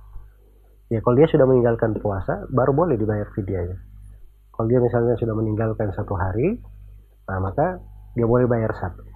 [0.89, 3.77] Ya kalau dia sudah meninggalkan puasa, baru boleh dibayar fidyahnya.
[4.59, 6.59] Kalau dia misalnya sudah meninggalkan satu hari,
[7.31, 7.79] nah maka
[8.19, 9.07] dia boleh bayar satu.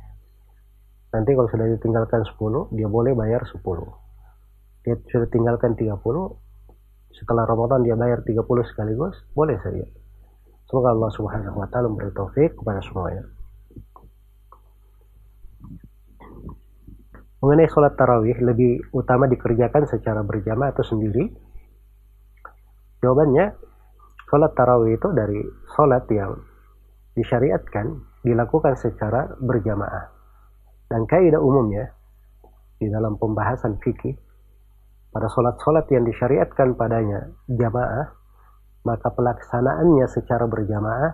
[1.11, 3.59] Nanti kalau sudah ditinggalkan 10, dia boleh bayar 10.
[4.87, 5.99] Dia sudah tinggalkan 30,
[7.11, 8.39] setelah Ramadan dia bayar 30
[8.71, 9.83] sekaligus, boleh saja.
[10.71, 13.27] Semoga Allah Subhanahu wa taala memberi taufik kepada semuanya.
[17.43, 21.27] Mengenai sholat tarawih lebih utama dikerjakan secara berjamaah atau sendiri?
[23.03, 23.72] Jawabannya,
[24.33, 25.45] sholat tarawih itu dari
[25.77, 26.33] sholat yang
[27.13, 30.09] disyariatkan dilakukan secara berjamaah.
[30.89, 31.93] Dan kaidah umumnya
[32.81, 34.17] di dalam pembahasan fikih
[35.13, 38.09] pada sholat-sholat yang disyariatkan padanya jamaah,
[38.89, 41.13] maka pelaksanaannya secara berjamaah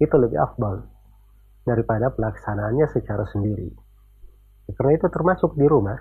[0.00, 0.88] itu lebih afdal
[1.68, 3.68] daripada pelaksanaannya secara sendiri.
[4.72, 6.00] Karena itu termasuk di rumah.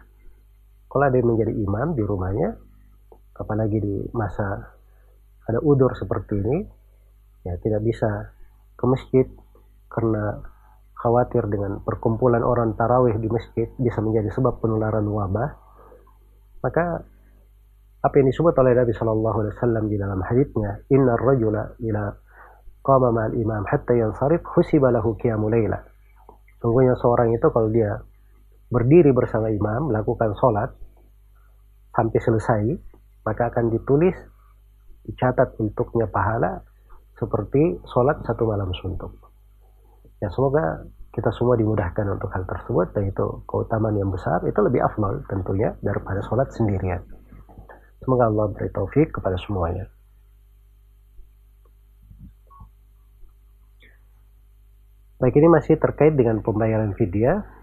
[0.88, 2.56] Kalau ada yang menjadi imam di rumahnya,
[3.36, 4.75] apalagi di masa
[5.46, 6.58] ada udur seperti ini,
[7.46, 8.34] ya tidak bisa
[8.76, 9.26] ke masjid
[9.90, 10.42] karena
[10.98, 15.50] khawatir dengan perkumpulan orang tarawih di masjid bisa menjadi sebab penularan wabah,
[16.66, 17.06] maka
[18.06, 22.04] apa yang disebut oleh Nabi Shallallahu Alaihi Wasallam di dalam haditsnya, Inna rajula ila
[22.86, 25.54] qama ma'al imam hatta yansarif husiba lahu qiyamul
[26.62, 27.98] Sungguhnya seorang itu kalau dia
[28.70, 30.70] berdiri bersama imam melakukan sholat
[31.94, 32.64] sampai selesai
[33.26, 34.18] maka akan ditulis
[35.06, 36.62] dicatat untuknya pahala
[37.16, 39.14] seperti sholat satu malam suntuk.
[40.20, 40.84] Ya semoga
[41.16, 45.72] kita semua dimudahkan untuk hal tersebut dan itu keutamaan yang besar itu lebih afdal tentunya
[45.80, 47.02] daripada sholat sendirian.
[48.04, 49.88] Semoga Allah beri taufik kepada semuanya.
[55.16, 57.56] Baik ini masih terkait dengan pembayaran fidyah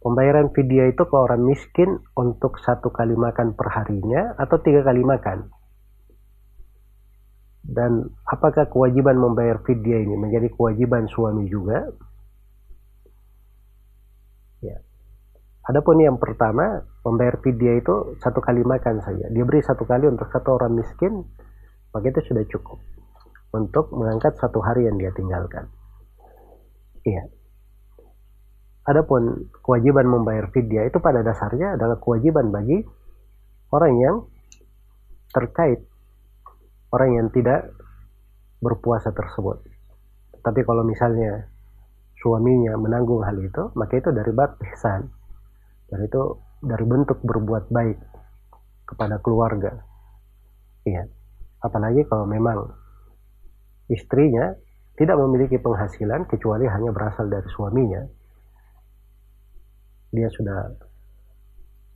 [0.00, 5.52] Pembayaran fidyah itu ke orang miskin untuk satu kali makan perharinya atau tiga kali makan.
[7.60, 11.92] Dan apakah kewajiban membayar fidyah ini menjadi kewajiban suami juga?
[14.64, 14.80] Ya.
[15.68, 19.28] Adapun yang pertama, membayar fidyah itu satu kali makan saja.
[19.28, 21.20] Dia beri satu kali untuk satu orang miskin,
[21.92, 22.80] maka itu sudah cukup
[23.50, 25.68] untuk mengangkat satu hari yang dia tinggalkan.
[27.04, 27.28] Iya.
[28.88, 32.80] Adapun kewajiban membayar fidyah itu pada dasarnya adalah kewajiban bagi
[33.70, 34.16] orang yang
[35.30, 35.89] terkait
[36.90, 37.70] orang yang tidak
[38.60, 39.62] berpuasa tersebut.
[40.40, 41.48] Tapi kalau misalnya
[42.20, 45.08] suaminya menanggung hal itu, maka itu dari bab ihsan.
[45.90, 46.22] Dan itu
[46.60, 47.98] dari bentuk berbuat baik
[48.90, 49.80] kepada keluarga.
[50.84, 51.08] Iya.
[51.60, 52.72] Apalagi kalau memang
[53.92, 54.54] istrinya
[54.96, 58.02] tidak memiliki penghasilan kecuali hanya berasal dari suaminya,
[60.10, 60.90] dia sudah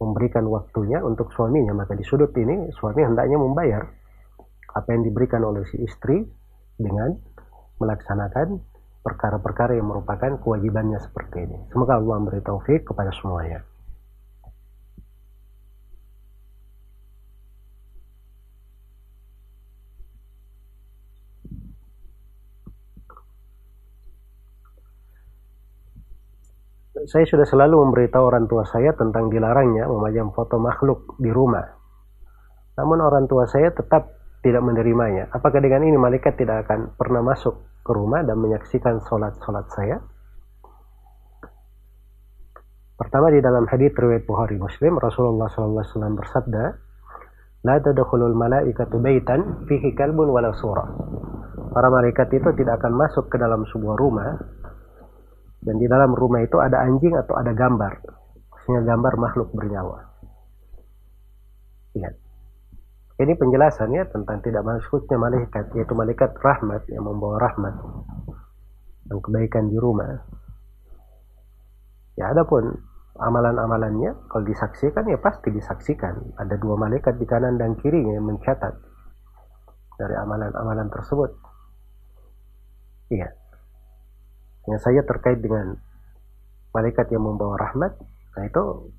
[0.00, 3.82] memberikan waktunya untuk suaminya maka di sudut ini suami hendaknya membayar
[4.74, 6.26] apa yang diberikan oleh si istri
[6.74, 7.14] dengan
[7.78, 8.58] melaksanakan
[9.06, 11.58] perkara-perkara yang merupakan kewajibannya seperti ini.
[11.70, 13.62] Semoga Allah memberi taufik kepada semuanya.
[27.04, 31.64] saya sudah selalu memberitahu orang tua saya tentang dilarangnya memajang foto makhluk di rumah.
[32.80, 35.32] Namun orang tua saya tetap tidak menerimanya.
[35.32, 39.96] Apakah dengan ini malaikat tidak akan pernah masuk ke rumah dan menyaksikan sholat-sholat saya?
[42.94, 46.64] Pertama di dalam hadis riwayat Bukhari Muslim Rasulullah SAW bersabda,
[47.64, 50.88] "La tadkhulul malaikatu baitan fihi kalbun wala surah."
[51.72, 54.30] Para malaikat itu tidak akan masuk ke dalam sebuah rumah
[55.64, 58.04] dan di dalam rumah itu ada anjing atau ada gambar
[58.52, 59.98] maksudnya gambar makhluk bernyawa
[61.96, 62.14] lihat
[63.14, 67.74] ini penjelasannya tentang tidak masuknya malaikat yaitu malaikat rahmat yang membawa rahmat
[69.06, 70.18] dan kebaikan di rumah.
[72.18, 72.74] Ya adapun
[73.14, 76.34] amalan-amalannya kalau disaksikan ya pasti disaksikan.
[76.38, 78.74] Ada dua malaikat di kanan dan kirinya yang mencatat
[79.94, 81.30] dari amalan-amalan tersebut.
[83.14, 83.30] Iya.
[84.66, 85.78] Yang saya terkait dengan
[86.74, 87.94] malaikat yang membawa rahmat
[88.34, 88.90] nah itu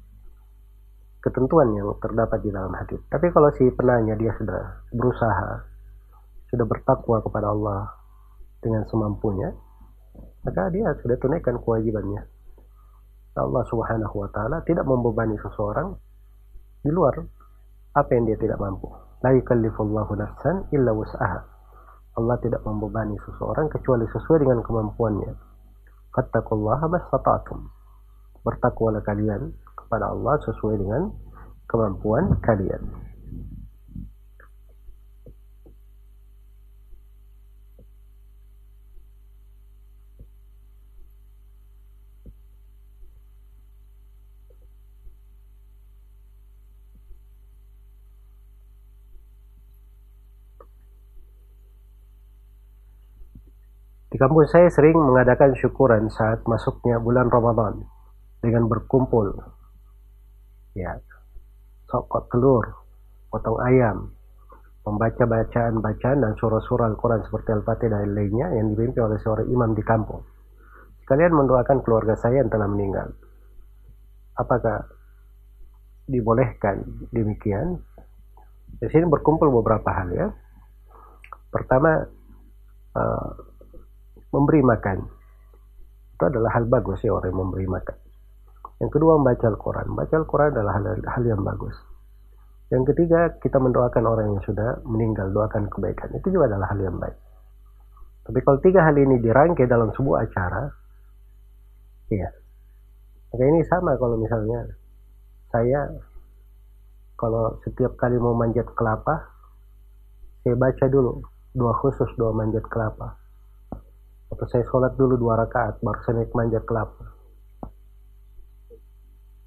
[1.26, 3.02] ketentuan yang terdapat di dalam hadis.
[3.10, 5.50] Tapi kalau si penanya dia sudah berusaha
[6.54, 7.90] sudah bertakwa kepada Allah
[8.62, 9.50] dengan semampunya
[10.46, 12.22] maka dia sudah tunaikan kewajibannya.
[13.36, 15.92] Allah subhanahu wa ta'ala tidak membebani seseorang
[16.86, 17.20] di luar
[17.98, 18.88] apa yang dia tidak mampu.
[19.26, 21.42] La yukallifullahu nafsan illa wus'aha.
[22.16, 25.34] Allah tidak membebani seseorang kecuali sesuai dengan kemampuannya.
[26.16, 27.60] Fattakullaha mastata'tum.
[28.46, 29.52] Bertakwalah kalian
[29.96, 31.08] kepada Allah sesuai dengan
[31.72, 32.84] kemampuan kalian.
[54.12, 57.88] Di kampus saya sering mengadakan syukuran saat masuknya bulan Ramadan
[58.44, 59.55] dengan berkumpul.
[60.76, 60.92] Ya,
[61.88, 62.68] sokot telur,
[63.32, 64.12] potong ayam,
[64.84, 69.84] membaca bacaan-bacaan dan surah-surah Al-Quran seperti Al-Fatihah dan lainnya yang dipimpin oleh seorang imam di
[69.88, 70.20] kampung.
[71.08, 73.08] Sekalian mendoakan keluarga saya yang telah meninggal.
[74.36, 74.84] Apakah
[76.12, 76.84] dibolehkan
[77.16, 77.80] demikian?
[78.84, 80.28] Di sini berkumpul beberapa hal ya.
[81.56, 82.04] Pertama,
[83.00, 83.32] uh,
[84.36, 85.08] memberi makan
[86.20, 88.05] itu adalah hal bagus ya orang yang memberi makan
[88.84, 89.86] yang kedua membaca Al-Quran.
[89.96, 91.76] Membaca Al-Quran adalah hal, hal yang bagus.
[92.74, 96.12] Yang ketiga kita mendoakan orang yang sudah meninggal doakan kebaikan.
[96.18, 97.18] Itu juga adalah hal yang baik.
[98.26, 100.66] Tapi kalau tiga hal ini dirangkai dalam sebuah acara
[102.10, 102.30] ya
[103.30, 104.66] maka ini sama kalau misalnya
[105.50, 105.90] saya
[107.18, 109.30] kalau setiap kali mau manjat kelapa
[110.42, 111.22] saya baca dulu
[111.54, 113.18] dua khusus dua manjat kelapa.
[114.34, 117.15] Atau saya sholat dulu dua rakaat baru saya naik manjat kelapa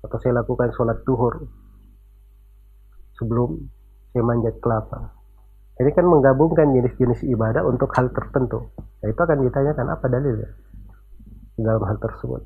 [0.04, 1.48] atau saya lakukan sholat duhur
[3.18, 3.58] sebelum
[4.14, 5.14] saya manjat kelapa.
[5.78, 8.66] Ini kan menggabungkan jenis-jenis ibadah untuk hal tertentu.
[8.74, 10.50] Nah, itu akan ditanyakan apa dalilnya
[11.54, 12.42] dalam hal tersebut?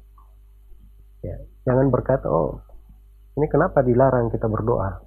[1.22, 2.60] Ya jangan berkata oh
[3.38, 5.00] ini kenapa dilarang kita berdoa?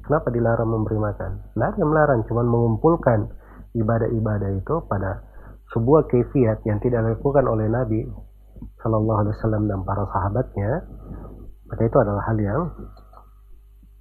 [0.00, 1.56] Kenapa dilarang memberi makan?
[1.56, 3.30] Nah yang melarang cuma mengumpulkan
[3.76, 5.22] ibadah-ibadah itu pada
[5.70, 8.02] sebuah kefiat yang tidak dilakukan oleh Nabi
[8.82, 10.70] Shallallahu Alaihi Wasallam dan para sahabatnya,
[11.70, 12.60] maka itu adalah hal yang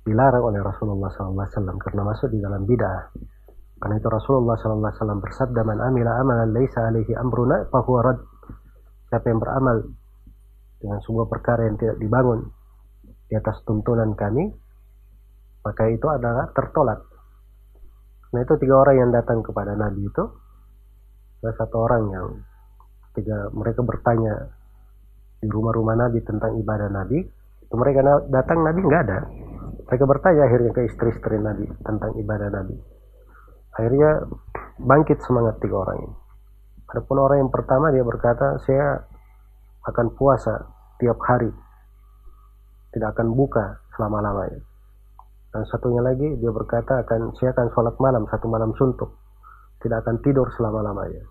[0.09, 3.13] dilarang oleh Rasulullah Wasallam karena masuk di dalam bid'ah.
[3.79, 8.19] Karena itu Rasulullah Wasallam bersabda, "Man amila amalan laisa alaihi amruna fahuwa rad."
[9.13, 9.85] Siapa yang beramal
[10.81, 12.49] dengan sebuah perkara yang tidak dibangun
[13.29, 14.49] di atas tuntunan kami,
[15.61, 17.05] maka itu adalah tertolak.
[18.33, 20.23] Nah itu tiga orang yang datang kepada Nabi itu
[21.39, 22.27] ada satu orang yang
[23.09, 24.53] ketika mereka bertanya
[25.39, 27.38] di rumah-rumah Nabi tentang ibadah Nabi
[27.69, 28.01] mereka
[28.33, 29.19] datang Nabi nggak ada.
[29.89, 32.77] Mereka bertanya akhirnya ke istri-istri Nabi tentang ibadah Nabi.
[33.77, 34.25] Akhirnya
[34.81, 36.15] bangkit semangat tiga orang ini.
[36.89, 39.05] Adapun orang yang pertama dia berkata saya
[39.85, 40.65] akan puasa
[40.97, 41.49] tiap hari.
[42.89, 44.61] Tidak akan buka selama-lamanya.
[45.49, 49.13] Dan satunya lagi dia berkata akan saya akan sholat malam satu malam suntuk.
[49.81, 51.21] Tidak akan tidur selama-lamanya.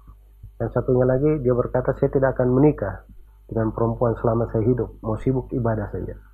[0.59, 3.07] Dan satunya lagi dia berkata saya tidak akan menikah
[3.49, 6.28] dengan perempuan selama saya hidup, mau sibuk ibadah saja.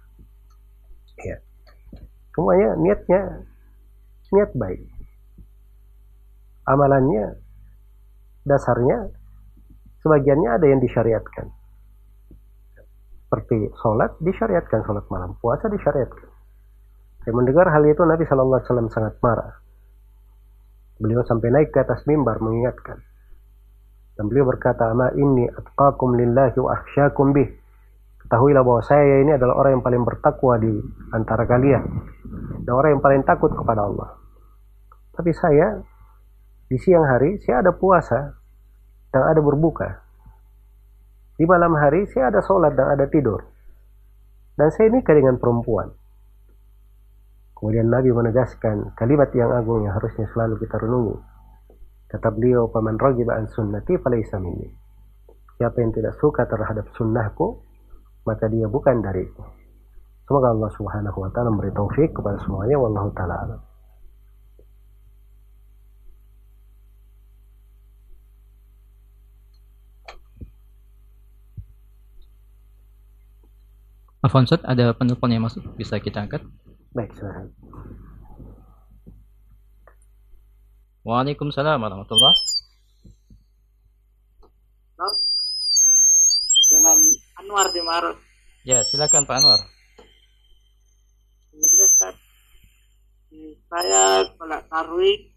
[1.22, 1.36] Ya.
[2.34, 3.46] Semuanya niatnya
[4.34, 4.82] niat baik.
[6.66, 7.38] Amalannya
[8.42, 9.14] dasarnya
[10.02, 11.52] sebagiannya ada yang disyariatkan.
[13.24, 16.30] Seperti sholat disyariatkan sholat malam, puasa disyariatkan.
[17.24, 19.52] Saya mendengar hal itu Nabi Shallallahu Alaihi Wasallam sangat marah.
[21.00, 23.00] Beliau sampai naik ke atas mimbar mengingatkan.
[24.14, 27.50] Dan beliau berkata, "Ma inni atqakum lillahi wa akhsyakum bih."
[28.24, 30.72] Ketahuilah bahwa saya ini adalah orang yang paling bertakwa di
[31.12, 31.84] antara kalian
[32.64, 34.16] dan orang yang paling takut kepada Allah.
[35.12, 35.84] Tapi saya
[36.72, 38.32] di siang hari saya ada puasa
[39.12, 40.02] dan ada berbuka.
[41.36, 43.44] Di malam hari saya ada sholat dan ada tidur.
[44.54, 45.90] Dan saya nikah dengan perempuan.
[47.58, 51.16] Kemudian Nabi menegaskan kalimat yang agung yang harusnya selalu kita renungi.
[52.06, 54.70] Kata beliau, "Paman ragiba an sunnati falaysa minni."
[55.58, 57.58] Siapa yang tidak suka terhadap sunnahku,
[58.24, 59.44] maka dia bukan dariku.
[60.24, 63.60] Semoga Allah Subhanahu wa taala memberi taufik kepada semuanya wallahu taala alam.
[74.24, 76.40] Alfonso, ada penelpon yang masuk, bisa kita angkat?
[76.96, 77.52] Baik, silahkan.
[81.04, 82.32] Waalaikumsalam warahmatullah.
[86.72, 86.96] Dengan
[87.54, 88.18] Anwar di Maros.
[88.66, 89.62] Ya, silakan Pak Anwar.
[91.54, 91.86] Ya,
[93.70, 95.30] Saya sholat tarwih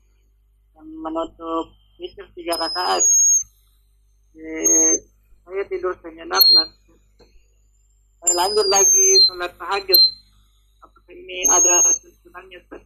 [0.73, 3.05] dan menutup witir tiga rakaat.
[5.45, 6.41] Saya tidur sejenak.
[8.17, 10.01] Saya lanjut lagi sholat tahajud
[11.07, 12.83] ini ada tuntunannya Ustaz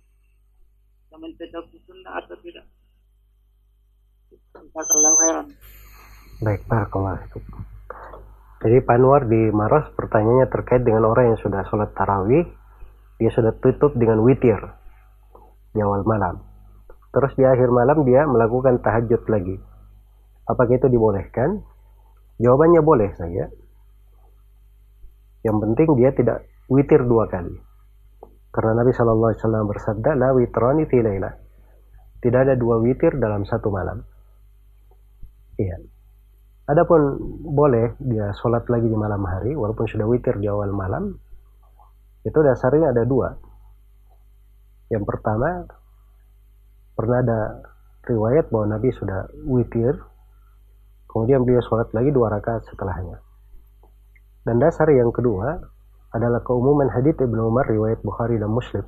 [1.09, 2.65] yang mencocoki sunnah atau tidak
[4.29, 5.47] Jazakallah khairan
[6.41, 6.61] baik
[8.61, 12.45] Jadi Panwar di Maros pertanyaannya terkait dengan orang yang sudah sholat tarawih,
[13.17, 14.57] dia sudah tutup dengan witir
[15.73, 16.45] di awal malam.
[17.09, 19.57] Terus di akhir malam dia melakukan tahajud lagi.
[20.45, 21.65] Apakah itu dibolehkan?
[22.37, 23.49] Jawabannya boleh saja.
[25.41, 27.57] Yang penting dia tidak witir dua kali.
[28.51, 30.99] Karena Nabi Shallallahu Alaihi Wasallam bersabda, la witrani fi
[32.21, 34.03] Tidak ada dua witir dalam satu malam.
[35.57, 35.90] Iya.
[36.71, 37.19] Adapun
[37.51, 41.19] boleh dia sholat lagi di malam hari, walaupun sudah witir di awal malam,
[42.23, 43.35] itu dasarnya ada dua.
[44.87, 45.67] Yang pertama,
[46.95, 47.39] pernah ada
[48.07, 49.99] riwayat bahwa Nabi sudah witir,
[51.11, 53.19] kemudian beliau sholat lagi dua rakaat setelahnya.
[54.47, 55.59] Dan dasar yang kedua
[56.15, 58.87] adalah keumuman hadits Ibnu Umar riwayat Bukhari dan Muslim.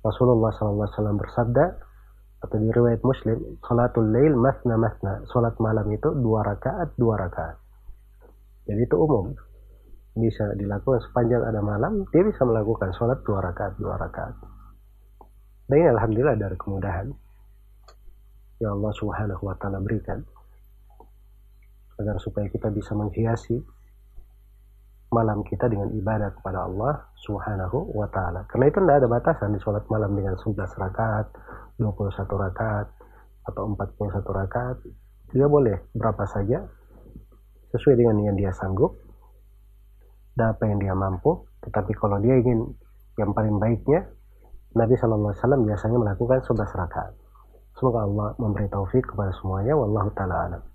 [0.00, 0.88] Rasulullah SAW
[1.20, 1.64] bersabda,
[2.40, 5.20] atau di riwayat Muslim, salatul lail masna masna.
[5.28, 7.56] Salat malam itu dua rakaat, dua rakaat.
[8.64, 9.36] Jadi itu umum.
[10.16, 14.34] Bisa dilakukan sepanjang ada malam, dia bisa melakukan salat dua rakaat, dua rakaat.
[15.68, 17.06] Dan ini alhamdulillah dari kemudahan
[18.60, 20.20] yang Allah Subhanahu wa taala berikan
[22.00, 23.60] agar supaya kita bisa menghiasi
[25.10, 28.46] malam kita dengan ibadah kepada Allah Subhanahu wa taala.
[28.46, 31.26] Karena itu tidak ada batasan di sholat malam dengan 11 rakaat,
[31.82, 32.86] 21 rakaat
[33.50, 34.76] atau 41 rakaat.
[35.34, 36.62] Dia boleh berapa saja
[37.74, 38.94] sesuai dengan yang dia sanggup
[40.38, 41.42] dan apa yang dia mampu.
[41.66, 42.70] Tetapi kalau dia ingin
[43.18, 44.06] yang paling baiknya,
[44.78, 47.12] Nabi Shallallahu Alaihi Wasallam biasanya melakukan 11 rakaat.
[47.74, 49.74] Semoga Allah memberi taufik kepada semuanya.
[49.74, 50.69] Wallahu taala alam.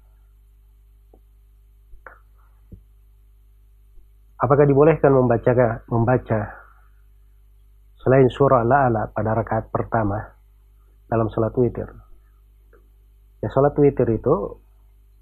[4.46, 6.40] Apakah dibolehkan membaca membaca
[7.98, 10.22] selain surah Al-A'la pada rakaat pertama
[11.10, 11.90] dalam sholat witir?
[13.42, 14.62] Ya sholat witir itu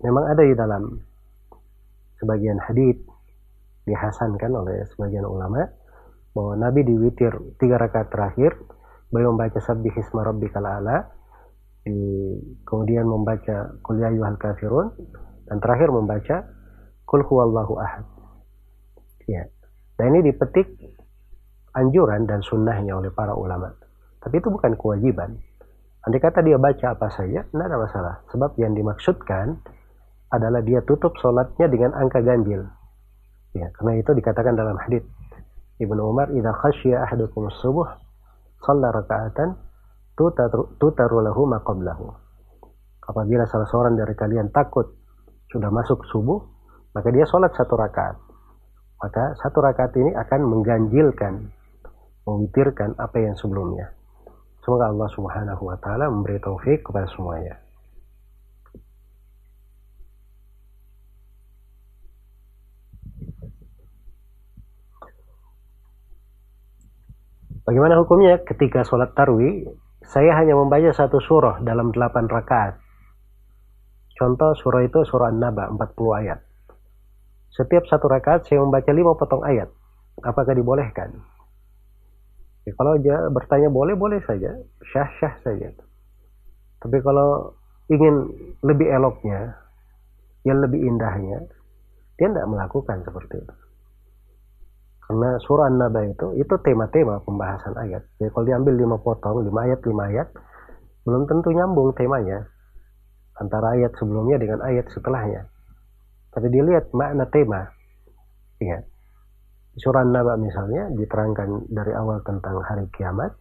[0.03, 0.99] memang ada di dalam
[2.19, 2.99] sebagian hadith
[3.87, 5.71] dihasankan oleh sebagian ulama
[6.35, 7.31] bahwa Nabi di witir
[7.63, 8.51] tiga rakaat terakhir
[9.07, 10.99] beliau membaca sabbih isma rabbikal a'la
[11.87, 11.95] di,
[12.67, 14.91] kemudian membaca qul ya kafirun
[15.47, 16.43] dan terakhir membaca
[17.07, 18.12] kul huwallahu ahad
[19.29, 19.47] Ya.
[19.95, 20.67] Dan ini dipetik
[21.73, 23.73] anjuran dan sunnahnya oleh para ulama.
[24.21, 25.35] Tapi itu bukan kewajiban.
[26.03, 28.15] Andai kata dia baca apa saja, tidak ada masalah.
[28.31, 29.59] Sebab yang dimaksudkan
[30.33, 32.67] adalah dia tutup sholatnya dengan angka ganjil.
[33.53, 35.05] Ya, karena itu dikatakan dalam hadis
[35.77, 37.85] Ibnu Umar, "Idza khasyiya ahadukum subuh,
[38.65, 39.53] shalla raka'atan
[40.81, 42.09] tutaru lahu ma qablahu."
[43.03, 44.89] Apabila salah seorang dari kalian takut
[45.53, 46.39] sudah masuk subuh,
[46.97, 48.32] maka dia sholat satu rakaat
[49.03, 51.51] maka satu rakaat ini akan mengganjilkan
[52.23, 53.91] mewitirkan apa yang sebelumnya
[54.63, 57.59] semoga Allah subhanahu wa ta'ala memberi taufik kepada semuanya
[67.63, 69.63] Bagaimana hukumnya ketika sholat tarwi
[70.03, 72.75] saya hanya membaca satu surah dalam delapan rakaat.
[74.19, 76.52] Contoh surah itu surah An-Naba 40 ayat.
[77.53, 79.69] Setiap satu rakaat saya membaca lima potong ayat.
[80.25, 81.13] Apakah dibolehkan?
[82.65, 84.57] Ya, kalau dia bertanya boleh, boleh saja.
[84.81, 85.69] Syah-syah saja.
[86.81, 87.53] Tapi kalau
[87.93, 88.31] ingin
[88.65, 89.53] lebih eloknya,
[90.43, 91.45] yang lebih indahnya,
[92.17, 93.55] dia tidak melakukan seperti itu.
[95.03, 98.07] Karena surah An-Naba itu, itu tema-tema pembahasan ayat.
[98.17, 100.27] Jadi kalau diambil lima potong, lima ayat, lima ayat,
[101.03, 102.47] belum tentu nyambung temanya.
[103.37, 105.52] Antara ayat sebelumnya dengan ayat setelahnya.
[106.33, 107.61] Tapi dilihat makna tema.
[108.57, 108.81] Ya.
[109.73, 113.33] Surah Naba misalnya diterangkan dari awal tentang hari kiamat.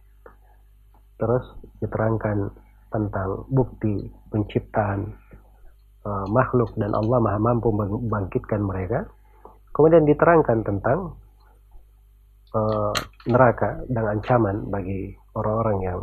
[1.17, 1.45] Terus
[1.81, 2.49] diterangkan
[2.89, 5.13] tentang bukti penciptaan
[6.05, 9.09] uh, makhluk dan Allah maha mampu membangkitkan mereka.
[9.73, 11.17] Kemudian diterangkan tentang
[12.53, 12.93] uh,
[13.25, 15.99] neraka dan ancaman bagi orang-orang yang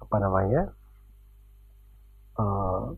[0.00, 0.62] apa namanya
[2.40, 2.96] uh,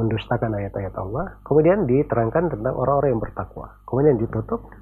[0.00, 1.36] mendustakan ayat-ayat Allah.
[1.44, 3.68] Kemudian diterangkan tentang orang-orang yang bertakwa.
[3.84, 4.72] Kemudian ditutup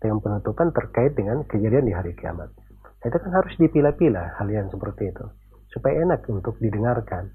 [0.00, 2.48] dengan penutupan terkait dengan kejadian di hari kiamat.
[3.04, 5.24] Itu kan harus dipilah-pilah hal yang seperti itu.
[5.70, 7.30] Supaya enak untuk didengarkan.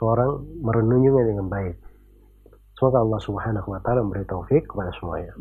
[0.00, 1.76] Seorang merenunginya dengan baik.
[2.80, 5.36] Semoga Allah subhanahu wa ta'ala memberi taufik kepada semuanya.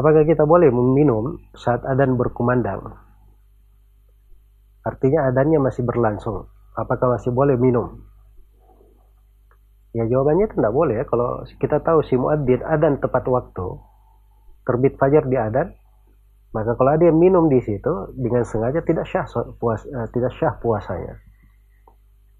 [0.00, 2.96] Apakah kita boleh meminum saat adan berkumandang?
[4.80, 6.48] Artinya adannya masih berlangsung.
[6.72, 8.00] Apakah masih boleh minum?
[9.92, 11.04] Ya jawabannya tidak boleh ya.
[11.04, 13.76] Kalau kita tahu si muadzin adan tepat waktu,
[14.64, 15.76] terbit fajar di adan,
[16.50, 19.22] Maka kalau ada yang minum di situ dengan sengaja tidak syah
[19.54, 21.14] puas, uh, tidak syah puasanya.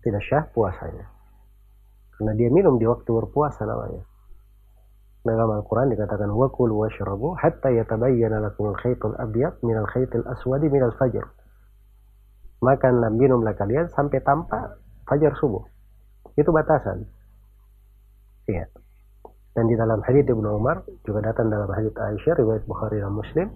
[0.03, 1.07] Tidak syah puasanya.
[2.19, 4.03] Karena dia minum di waktu berpuasa namanya.
[5.21, 10.81] Dalam Al-Quran dikatakan wa kulu washrabu hatta yatabayyana lakum al-khaytul abyad min al-khaytil aswadi min
[10.81, 11.29] al-fajr.
[12.64, 15.61] Makanlah minumlah kalian sampai tampak fajar subuh.
[16.41, 17.05] Itu batasan.
[18.49, 18.64] Iya.
[19.53, 23.53] Dan di dalam hadis Ibnu Umar juga datang dalam hadis Aisyah riwayat Bukhari dan Muslim,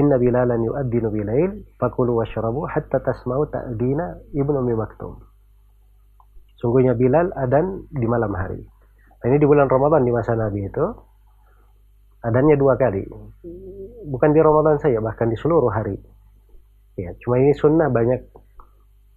[0.00, 5.20] "Inna Bilalan yu'addinu bilail, fakulu washrabu hatta tasma'u ta'dina Ibnu Ummi Maktum."
[6.56, 8.64] Sungguhnya Bilal adan di malam hari
[9.28, 10.86] ini di bulan Ramadan di masa Nabi itu
[12.24, 13.04] adanya dua kali.
[14.08, 15.96] Bukan di Ramadan saja, bahkan di seluruh hari.
[16.96, 18.20] Ya, cuma ini sunnah banyak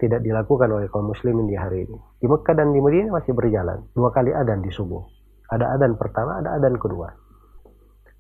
[0.04, 1.98] tidak dilakukan oleh kaum muslimin di hari ini.
[2.20, 3.88] Di Mekah dan di Madinah masih berjalan.
[3.96, 5.00] Dua kali adan di subuh.
[5.48, 7.08] Ada adan pertama, ada adan kedua.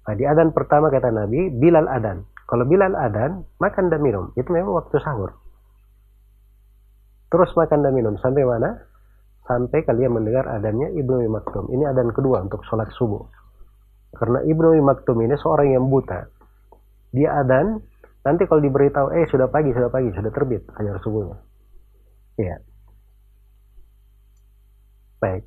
[0.04, 2.24] Nah, di adan pertama kata Nabi, Bilal adan.
[2.48, 4.32] Kalau Bilal adan, makan dan minum.
[4.36, 5.36] Itu memang waktu sahur.
[7.32, 8.16] Terus makan dan minum.
[8.20, 8.80] Sampai mana?
[9.44, 11.68] Sampai kalian mendengar adanya Ibnu Maktum.
[11.72, 13.24] Ini adan kedua untuk sholat subuh.
[14.16, 16.24] Karena Ibnu Maktum ini seorang yang buta.
[17.14, 17.78] Dia adan,
[18.26, 21.38] nanti kalau diberitahu, eh sudah pagi, sudah pagi, sudah terbit fajar subuhnya.
[22.40, 22.58] Iya.
[25.22, 25.44] Baik.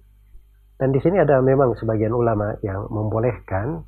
[0.77, 3.81] Dan di sini ada memang sebagian ulama yang membolehkan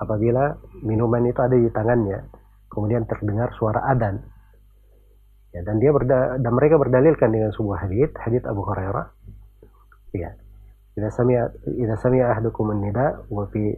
[0.00, 2.26] apabila minuman itu ada di tangannya,
[2.72, 4.24] kemudian terdengar suara adan.
[5.54, 9.06] Ya, dan dia berda dan mereka berdalilkan dengan sebuah hadis, hadis Abu Hurairah
[10.14, 10.30] Ya.
[10.94, 13.74] Idza sami'a idza sami'a ahdukum an-nida wa fi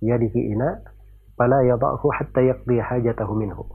[0.00, 0.80] yadihi ina
[1.36, 3.68] fala yada'hu hatta yaqdi hajatahu minhu.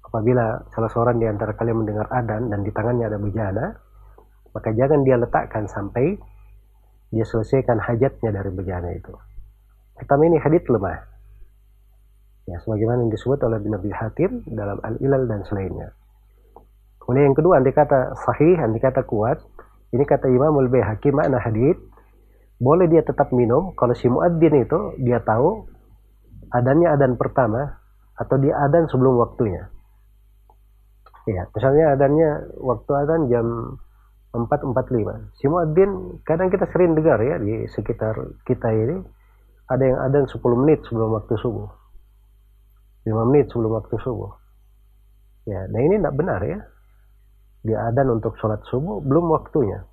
[0.00, 3.76] Apabila salah seorang di antara kalian mendengar adan dan di tangannya ada bejana,
[4.56, 6.16] maka jangan dia letakkan sampai
[7.12, 9.12] dia selesaikan hajatnya dari bejana itu.
[9.92, 10.96] Pertama ini hadits lemah.
[12.48, 15.92] Ya, sebagaimana yang disebut oleh Nabi Hatim dalam Al-Ilal dan selainnya.
[17.02, 19.42] Kemudian yang kedua, andai kata sahih, andai kata kuat,
[19.90, 21.76] ini kata Imam Al-Baihaqi makna hadith
[22.62, 25.66] boleh dia tetap minum kalau si muadzin itu dia tahu
[26.54, 27.82] adannya adan pertama
[28.14, 29.66] atau dia adan sebelum waktunya.
[31.26, 33.46] Ya, misalnya adannya waktu adan jam
[34.30, 35.42] 4.45.
[35.42, 38.14] Si muadzin kadang kita sering dengar ya di sekitar
[38.46, 39.02] kita ini
[39.66, 41.66] ada yang adan 10 menit sebelum waktu subuh.
[43.10, 44.32] 5 menit sebelum waktu subuh.
[45.50, 46.62] Ya, nah ini tidak benar ya
[47.62, 49.86] dia adan untuk sholat subuh belum waktunya.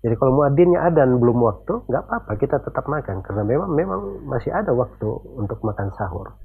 [0.00, 4.48] Jadi kalau muadzinnya adan belum waktu, nggak apa-apa kita tetap makan karena memang memang masih
[4.48, 6.36] ada waktu untuk makan sahur.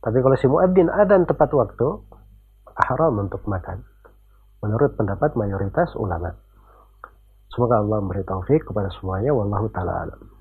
[0.00, 1.88] Tapi kalau si muadzin adan tepat waktu,
[2.76, 3.84] haram untuk makan.
[4.64, 6.32] Menurut pendapat mayoritas ulama.
[7.52, 9.32] Semoga Allah memberi taufik kepada semuanya.
[9.32, 10.35] Wallahu taala alam.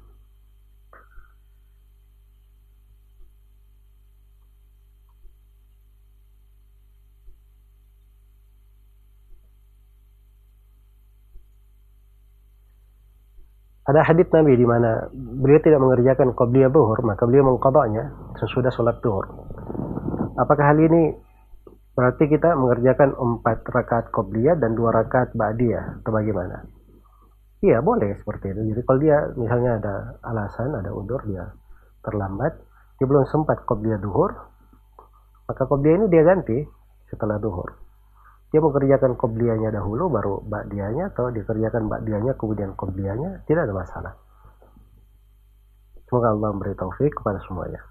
[13.85, 18.09] Ada hadits Nabi di mana beliau tidak mengerjakan qabliyah zuhur, maka beliau mengqadanya
[18.41, 19.29] sesudah sholat zuhur.
[20.41, 21.13] Apakah hal ini
[21.93, 26.65] berarti kita mengerjakan empat rakaat qabliyah dan dua rakaat ba'diyah atau bagaimana?
[27.61, 28.73] Iya, boleh seperti itu.
[28.73, 29.95] Jadi kalau dia misalnya ada
[30.33, 31.53] alasan, ada udur, dia
[32.01, 32.57] terlambat,
[32.97, 34.33] dia belum sempat qabliyah zuhur,
[35.45, 36.57] maka qabliyah ini dia ganti
[37.05, 37.84] setelah zuhur
[38.53, 44.13] dia mengerjakan qobliyahnya dahulu baru ba'diyahnya atau dikerjakan ba'diyahnya kemudian qobliyahnya tidak ada masalah.
[46.05, 47.81] Semoga Allah memberi taufik kepada semuanya.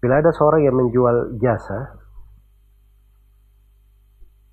[0.00, 2.00] Bila ada seorang yang menjual jasa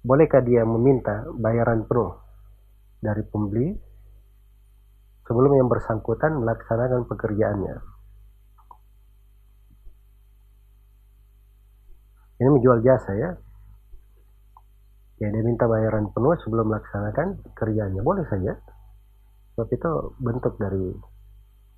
[0.03, 2.15] bolehkah dia meminta bayaran penuh
[3.03, 3.75] dari pembeli
[5.27, 7.96] sebelum yang bersangkutan melaksanakan pekerjaannya
[12.37, 13.29] ini menjual jasa ya.
[15.17, 18.05] Ya dia minta bayaran penuh sebelum melaksanakan kerjanya.
[18.05, 18.53] Boleh saja.
[19.57, 20.93] Sebab itu bentuk dari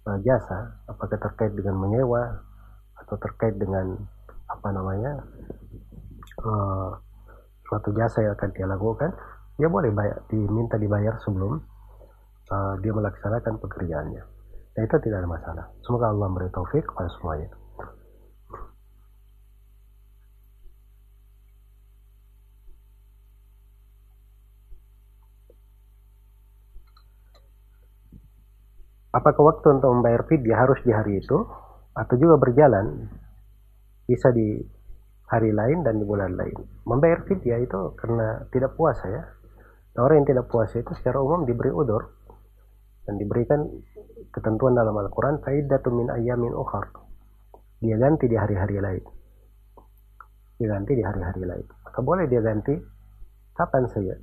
[0.04, 0.84] uh, jasa.
[0.92, 2.44] Apakah terkait dengan menyewa
[3.00, 3.96] atau terkait dengan
[4.52, 5.24] apa namanya
[6.44, 6.92] uh,
[7.72, 9.14] suatu jasa yang akan dia lakukan
[9.56, 11.64] dia boleh bayar, diminta dibayar sebelum
[12.52, 14.24] uh, dia melaksanakan pekerjaannya.
[14.76, 15.66] Nah itu tidak ada masalah.
[15.88, 17.48] Semoga Allah memberi taufik kepada semuanya
[29.20, 31.44] Apakah waktu untuk membayar fidyah harus di hari itu
[31.92, 33.12] atau juga berjalan
[34.08, 34.64] bisa di
[35.28, 36.56] hari lain dan di bulan lain.
[36.88, 39.24] Membayar fidyah itu karena tidak puasa ya.
[39.94, 42.16] Nah, orang yang tidak puasa itu secara umum diberi udur.
[43.10, 43.66] dan diberikan
[44.30, 46.94] ketentuan dalam Al-Quran faidatun min ayamin ukhar
[47.82, 49.04] dia ganti di hari-hari lain
[50.62, 52.78] dia ganti di hari-hari lain maka boleh dia ganti
[53.58, 54.14] kapan saja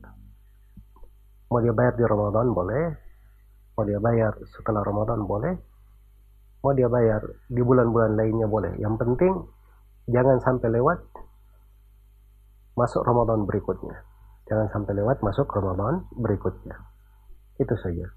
[1.51, 2.85] mau dia bayar di Ramadan boleh
[3.77, 5.53] mau dia bayar setelah Ramadan boleh.
[6.65, 8.73] Mau dia bayar di bulan-bulan lainnya boleh.
[8.81, 9.33] Yang penting
[10.09, 10.99] jangan sampai lewat
[12.73, 14.01] masuk Ramadan berikutnya.
[14.49, 16.75] Jangan sampai lewat masuk Ramadan berikutnya.
[17.61, 18.09] Itu saja.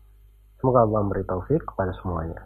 [0.64, 2.40] Semoga Allah memberi taufik kepada semuanya.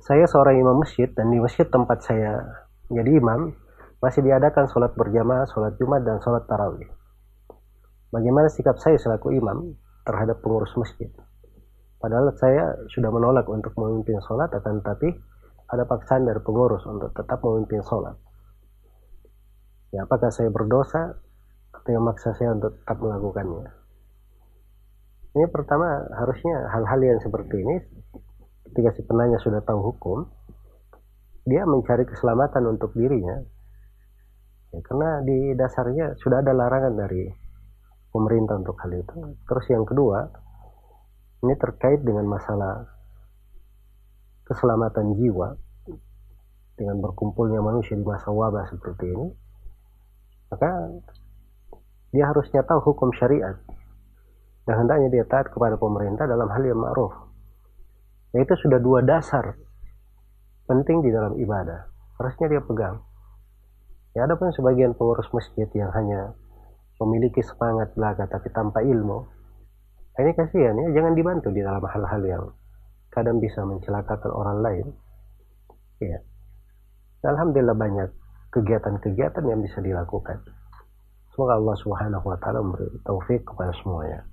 [0.00, 2.40] Saya seorang imam masjid dan di masjid tempat saya
[2.88, 3.52] jadi imam
[4.00, 6.88] masih diadakan sholat berjamaah, sholat jumat dan sholat tarawih.
[8.08, 9.76] Bagaimana sikap saya selaku imam
[10.08, 11.12] terhadap pengurus masjid?
[12.00, 15.20] Padahal saya sudah menolak untuk memimpin sholat, akan tetapi
[15.68, 18.16] ada paksaan dari pengurus untuk tetap memimpin sholat.
[19.92, 21.20] Ya, apakah saya berdosa
[21.76, 23.68] atau yang maksa saya untuk tetap melakukannya?
[25.36, 27.76] Ini pertama harusnya hal-hal yang seperti ini
[28.70, 30.30] ketika si penanya sudah tahu hukum
[31.48, 33.42] dia mencari keselamatan untuk dirinya.
[34.70, 37.26] Ya, karena di dasarnya sudah ada larangan dari
[38.14, 39.34] pemerintah untuk hal itu.
[39.50, 40.30] Terus yang kedua
[41.42, 42.86] ini terkait dengan masalah
[44.46, 45.58] keselamatan jiwa
[46.78, 49.28] dengan berkumpulnya manusia di masa wabah seperti ini
[50.50, 50.70] maka
[52.10, 53.54] dia harusnya tahu hukum syariat.
[54.66, 57.29] Dan hendaknya dia taat kepada pemerintah dalam hal yang ma'ruf
[58.30, 59.58] Nah, itu sudah dua dasar
[60.70, 61.90] penting di dalam ibadah.
[62.22, 63.02] Harusnya dia pegang.
[64.14, 66.34] Ya ada pun sebagian pengurus masjid yang hanya
[67.02, 69.18] memiliki semangat belaka tapi tanpa ilmu.
[70.14, 72.44] Nah, ini kasihan ya, jangan dibantu di dalam hal-hal yang
[73.10, 74.86] kadang bisa mencelakakan orang lain.
[75.98, 76.18] Ya.
[77.26, 78.08] Alhamdulillah banyak
[78.54, 80.42] kegiatan-kegiatan yang bisa dilakukan.
[81.34, 84.26] Semoga Allah Subhanahu wa taala memberi taufik kepada semuanya.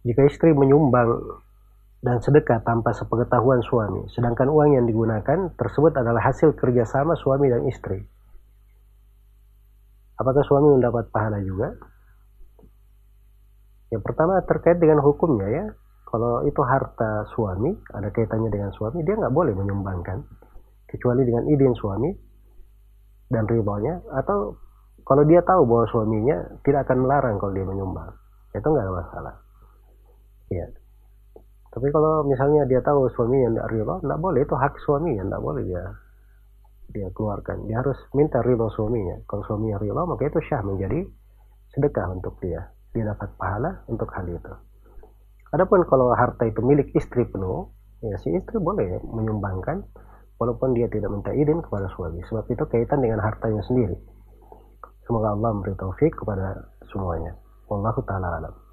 [0.00, 1.12] Jika istri menyumbang
[2.00, 7.68] dan sedekah tanpa sepengetahuan suami, sedangkan uang yang digunakan tersebut adalah hasil kerjasama suami dan
[7.68, 8.00] istri.
[10.16, 11.76] Apakah suami mendapat pahala juga?
[13.92, 15.64] Yang pertama terkait dengan hukumnya ya.
[16.08, 20.24] Kalau itu harta suami, ada kaitannya dengan suami, dia nggak boleh menyumbangkan.
[20.88, 22.10] Kecuali dengan izin suami
[23.30, 24.00] dan ribalnya.
[24.16, 24.58] Atau
[25.04, 28.10] kalau dia tahu bahwa suaminya tidak akan melarang kalau dia menyumbang.
[28.56, 29.34] Itu nggak ada masalah
[30.50, 30.66] ya
[31.70, 34.40] tapi kalau misalnya dia tahu suaminya tidak rela tidak boleh.
[34.42, 35.84] Itu hak suaminya tidak boleh dia
[36.90, 37.70] dia keluarkan.
[37.70, 39.22] Dia harus minta ridho suaminya.
[39.30, 41.06] Kalau suaminya rela maka itu syah menjadi
[41.70, 42.74] sedekah untuk dia.
[42.90, 44.52] Dia dapat pahala untuk hal itu.
[45.54, 47.70] Adapun kalau harta itu milik istri penuh
[48.02, 49.86] ya si istri boleh menyumbangkan
[50.42, 52.18] walaupun dia tidak minta izin kepada suami.
[52.26, 53.94] Sebab itu kaitan dengan hartanya sendiri.
[55.06, 57.38] Semoga Allah memberi taufik kepada semuanya.
[57.70, 58.69] Wallahu taala alam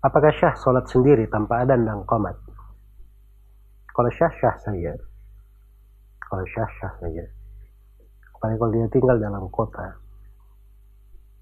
[0.00, 2.32] Apakah syah sholat sendiri tanpa adan dan komat?
[3.92, 4.96] Kalau syah, syah saja.
[6.24, 7.24] Kalau syah, syah saja.
[8.32, 10.00] Apalagi kalau dia tinggal dalam kota.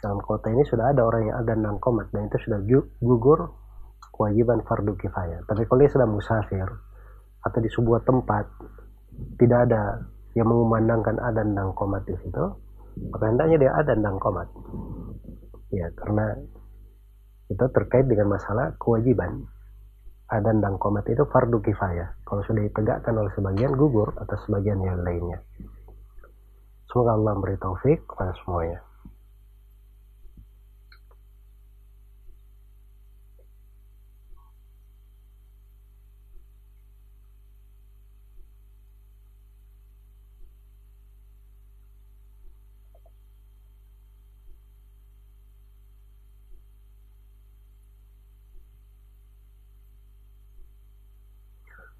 [0.02, 2.10] Dalam kota ini sudah ada orang yang adan dan komat.
[2.10, 2.58] Dan itu sudah
[2.98, 3.46] gugur
[4.10, 5.46] kewajiban fardu kifayah.
[5.46, 6.66] Tapi kalau dia sedang musafir
[7.46, 8.44] atau di sebuah tempat
[9.38, 10.02] tidak ada
[10.34, 12.44] yang mengumandangkan adan dan komat di situ,
[13.14, 14.50] maka hendaknya dia adan dan komat.
[15.70, 16.34] Ya, karena
[17.48, 19.44] itu terkait dengan masalah kewajiban.
[20.28, 22.12] Adan dan komat itu fardu kifayah.
[22.24, 25.40] Kalau sudah ditegakkan oleh sebagian gugur atau sebagian yang lainnya.
[26.88, 28.87] Semoga Allah memberi taufik kepada semuanya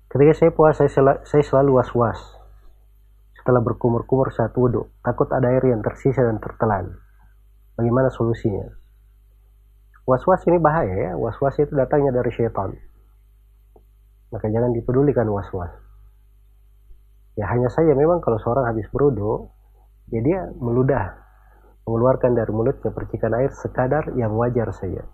[0.08, 2.20] ketika saya puasa saya, saya selalu was-was.
[3.36, 6.96] Setelah berkumur-kumur saat wudhu takut ada air yang tersisa dan tertelan.
[7.78, 8.66] Bagaimana solusinya?
[10.08, 11.12] Was-was ini bahaya ya.
[11.14, 12.74] Was-was itu datangnya dari syaitan.
[14.32, 15.70] Maka jangan dipedulikan was-was.
[17.38, 19.46] Ya hanya saja memang kalau seorang habis berwudhu
[20.10, 21.28] ya dia meludah
[21.88, 25.06] mengeluarkan dari mulutnya percikan air sekadar yang wajar saja.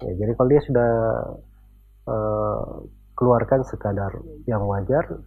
[0.00, 0.90] Ya, jadi kalau dia sudah
[2.08, 2.68] uh,
[3.16, 4.12] keluarkan sekadar
[4.44, 5.24] yang wajar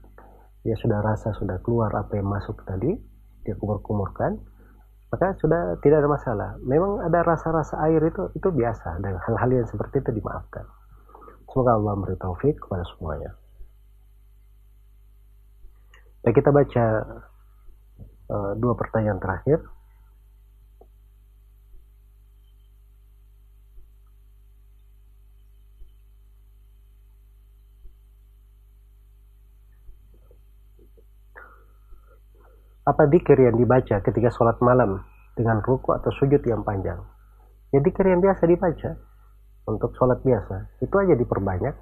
[0.62, 2.94] dia sudah rasa sudah keluar apa yang masuk tadi
[3.44, 4.38] dia kumur-kumurkan
[5.10, 6.50] maka sudah tidak ada masalah.
[6.62, 9.02] Memang ada rasa-rasa air itu itu biasa.
[9.02, 10.66] Dan hal-hal yang seperti itu dimaafkan.
[11.50, 13.34] Semoga Allah memberi taufik kepada semuanya.
[16.22, 16.86] Baik kita baca
[18.30, 19.66] uh, dua pertanyaan terakhir
[32.90, 35.06] apa dikir yang dibaca ketika sholat malam
[35.38, 36.98] dengan ruku atau sujud yang panjang?
[37.70, 38.98] Ya dikir yang biasa dibaca.
[39.70, 41.76] Untuk sholat biasa itu aja diperbanyak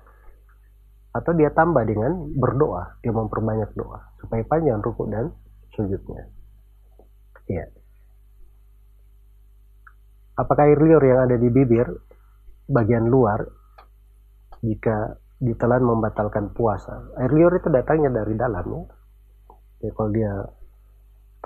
[1.15, 2.99] atau dia tambah dengan berdoa.
[2.99, 5.31] Dia memperbanyak doa supaya panjang ruku dan
[5.71, 6.27] sujudnya.
[7.47, 7.63] Ya
[10.37, 11.89] apakah air liur yang ada di bibir
[12.69, 13.41] bagian luar
[14.61, 17.11] jika ditelan membatalkan puasa?
[17.17, 18.81] Air liur itu datangnya dari dalam ya,
[19.89, 20.31] ya kalau dia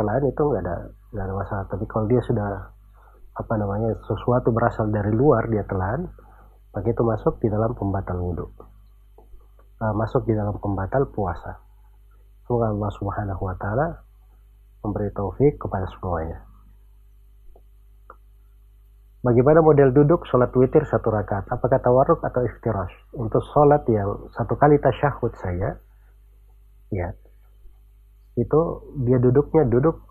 [0.02, 0.78] telan itu nggak ada
[1.14, 2.74] nggak ada masalah tapi kalau dia sudah
[3.38, 6.10] apa namanya sesuatu berasal dari luar dia telan
[6.74, 8.50] maka itu masuk di dalam pembatal wudhu
[9.78, 11.62] uh, masuk di dalam pembatal puasa
[12.50, 13.88] semoga Allah subhanahu wa ta'ala
[14.82, 16.50] memberi taufik kepada semuanya
[19.22, 21.46] Bagaimana model duduk sholat witir satu rakaat?
[21.46, 23.14] Apakah tawarruk atau iftirash?
[23.14, 25.78] Untuk sholat yang satu kali tasyahud saya,
[26.90, 27.14] ya
[28.40, 28.62] itu
[29.04, 30.08] dia duduknya duduk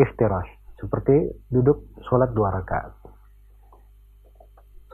[0.00, 0.48] iftirash.
[0.78, 2.94] Seperti duduk sholat dua rakaat.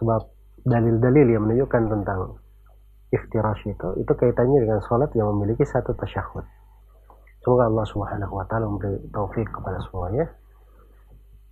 [0.01, 0.21] Sebab
[0.65, 2.41] dalil-dalil yang menunjukkan tentang
[3.13, 6.43] iftirash itu itu kaitannya dengan sholat yang memiliki satu tasyahud.
[7.45, 10.25] Semoga Allah subhanahu wa ta'ala memberi taufik kepada semuanya.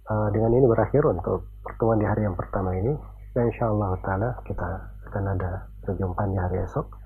[0.09, 2.97] Uh, dengan ini berakhir untuk pertemuan di hari yang pertama ini.
[3.37, 4.69] Dan insya Allah ta'ala kita
[5.13, 7.02] akan ada perjumpaan di hari esok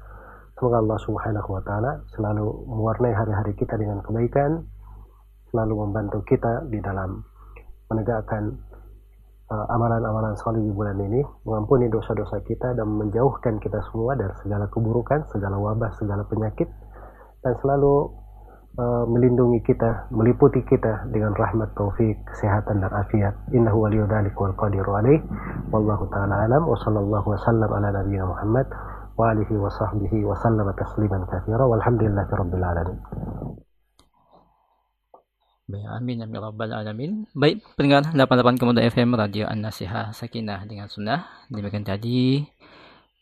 [0.56, 4.64] Semoga Allah Subhanahu wa taala selalu mewarnai hari-hari kita dengan kebaikan,
[5.52, 7.20] selalu membantu kita di dalam
[7.92, 8.56] menegakkan
[9.52, 14.64] uh, amalan-amalan soleh di bulan ini, mengampuni dosa-dosa kita dan menjauhkan kita semua dari segala
[14.72, 16.72] keburukan, segala wabah, segala penyakit
[17.44, 18.16] dan selalu
[18.80, 23.36] uh, melindungi kita, meliputi kita dengan rahmat taufik, kesehatan dan afiat.
[23.52, 25.20] Innahu waliyudzalik wal qadiru alaih.
[25.68, 32.01] Wallahu taala alam wa sallallahu wasallam ala nabiyina Muhammad وآله وصحبه وسلم تسليما كثيرا والحمد
[32.03, 32.99] لله رب العالمين
[35.71, 37.31] Baik, amin ya rabbal alamin.
[37.31, 41.47] Baik, pendengar 88 Kemudian FM Radio An-Nasihah Sakinah dengan Sunnah.
[41.47, 42.43] Demikian tadi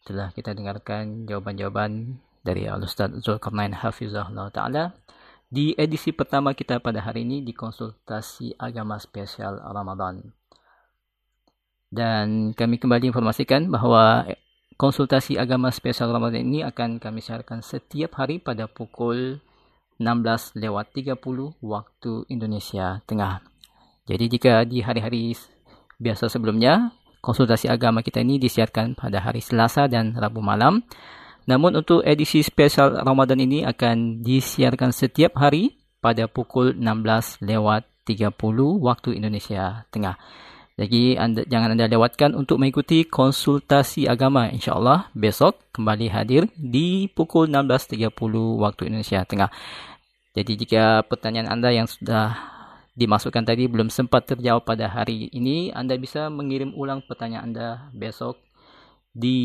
[0.02, 4.98] telah kita dengarkan jawaban-jawaban dari Al-Ustaz Zulkarnain Hafizahullah Ta'ala
[5.46, 10.34] di edisi pertama kita pada hari ini di konsultasi agama spesial Ramadan.
[11.90, 14.26] Dan kami kembali informasikan bahwa
[14.75, 19.39] konsultasi agama spesial Ramadan ini akan kami siarkan setiap hari pada pukul
[19.99, 21.19] 16 lewat 30
[21.63, 23.43] waktu Indonesia Tengah.
[24.05, 25.33] Jadi jika di hari-hari
[25.97, 30.83] biasa sebelumnya, konsultasi agama kita ini disiarkan pada hari Selasa dan Rabu malam.
[31.49, 38.37] Namun untuk edisi spesial Ramadan ini akan disiarkan setiap hari pada pukul 16 lewat 30
[38.81, 40.21] waktu Indonesia Tengah.
[40.75, 47.47] Jadi anda, jangan anda lewatkan untuk mengikuti konsultasi agama insyaAllah besok kembali hadir di pukul
[47.47, 48.11] 16.30
[48.59, 49.55] waktu Indonesia Tengah.
[50.35, 52.35] Jadi jika pertanyaan anda yang sudah
[52.99, 58.43] dimasukkan tadi belum sempat terjawab pada hari ini, anda bisa mengirim ulang pertanyaan anda besok
[59.15, 59.39] di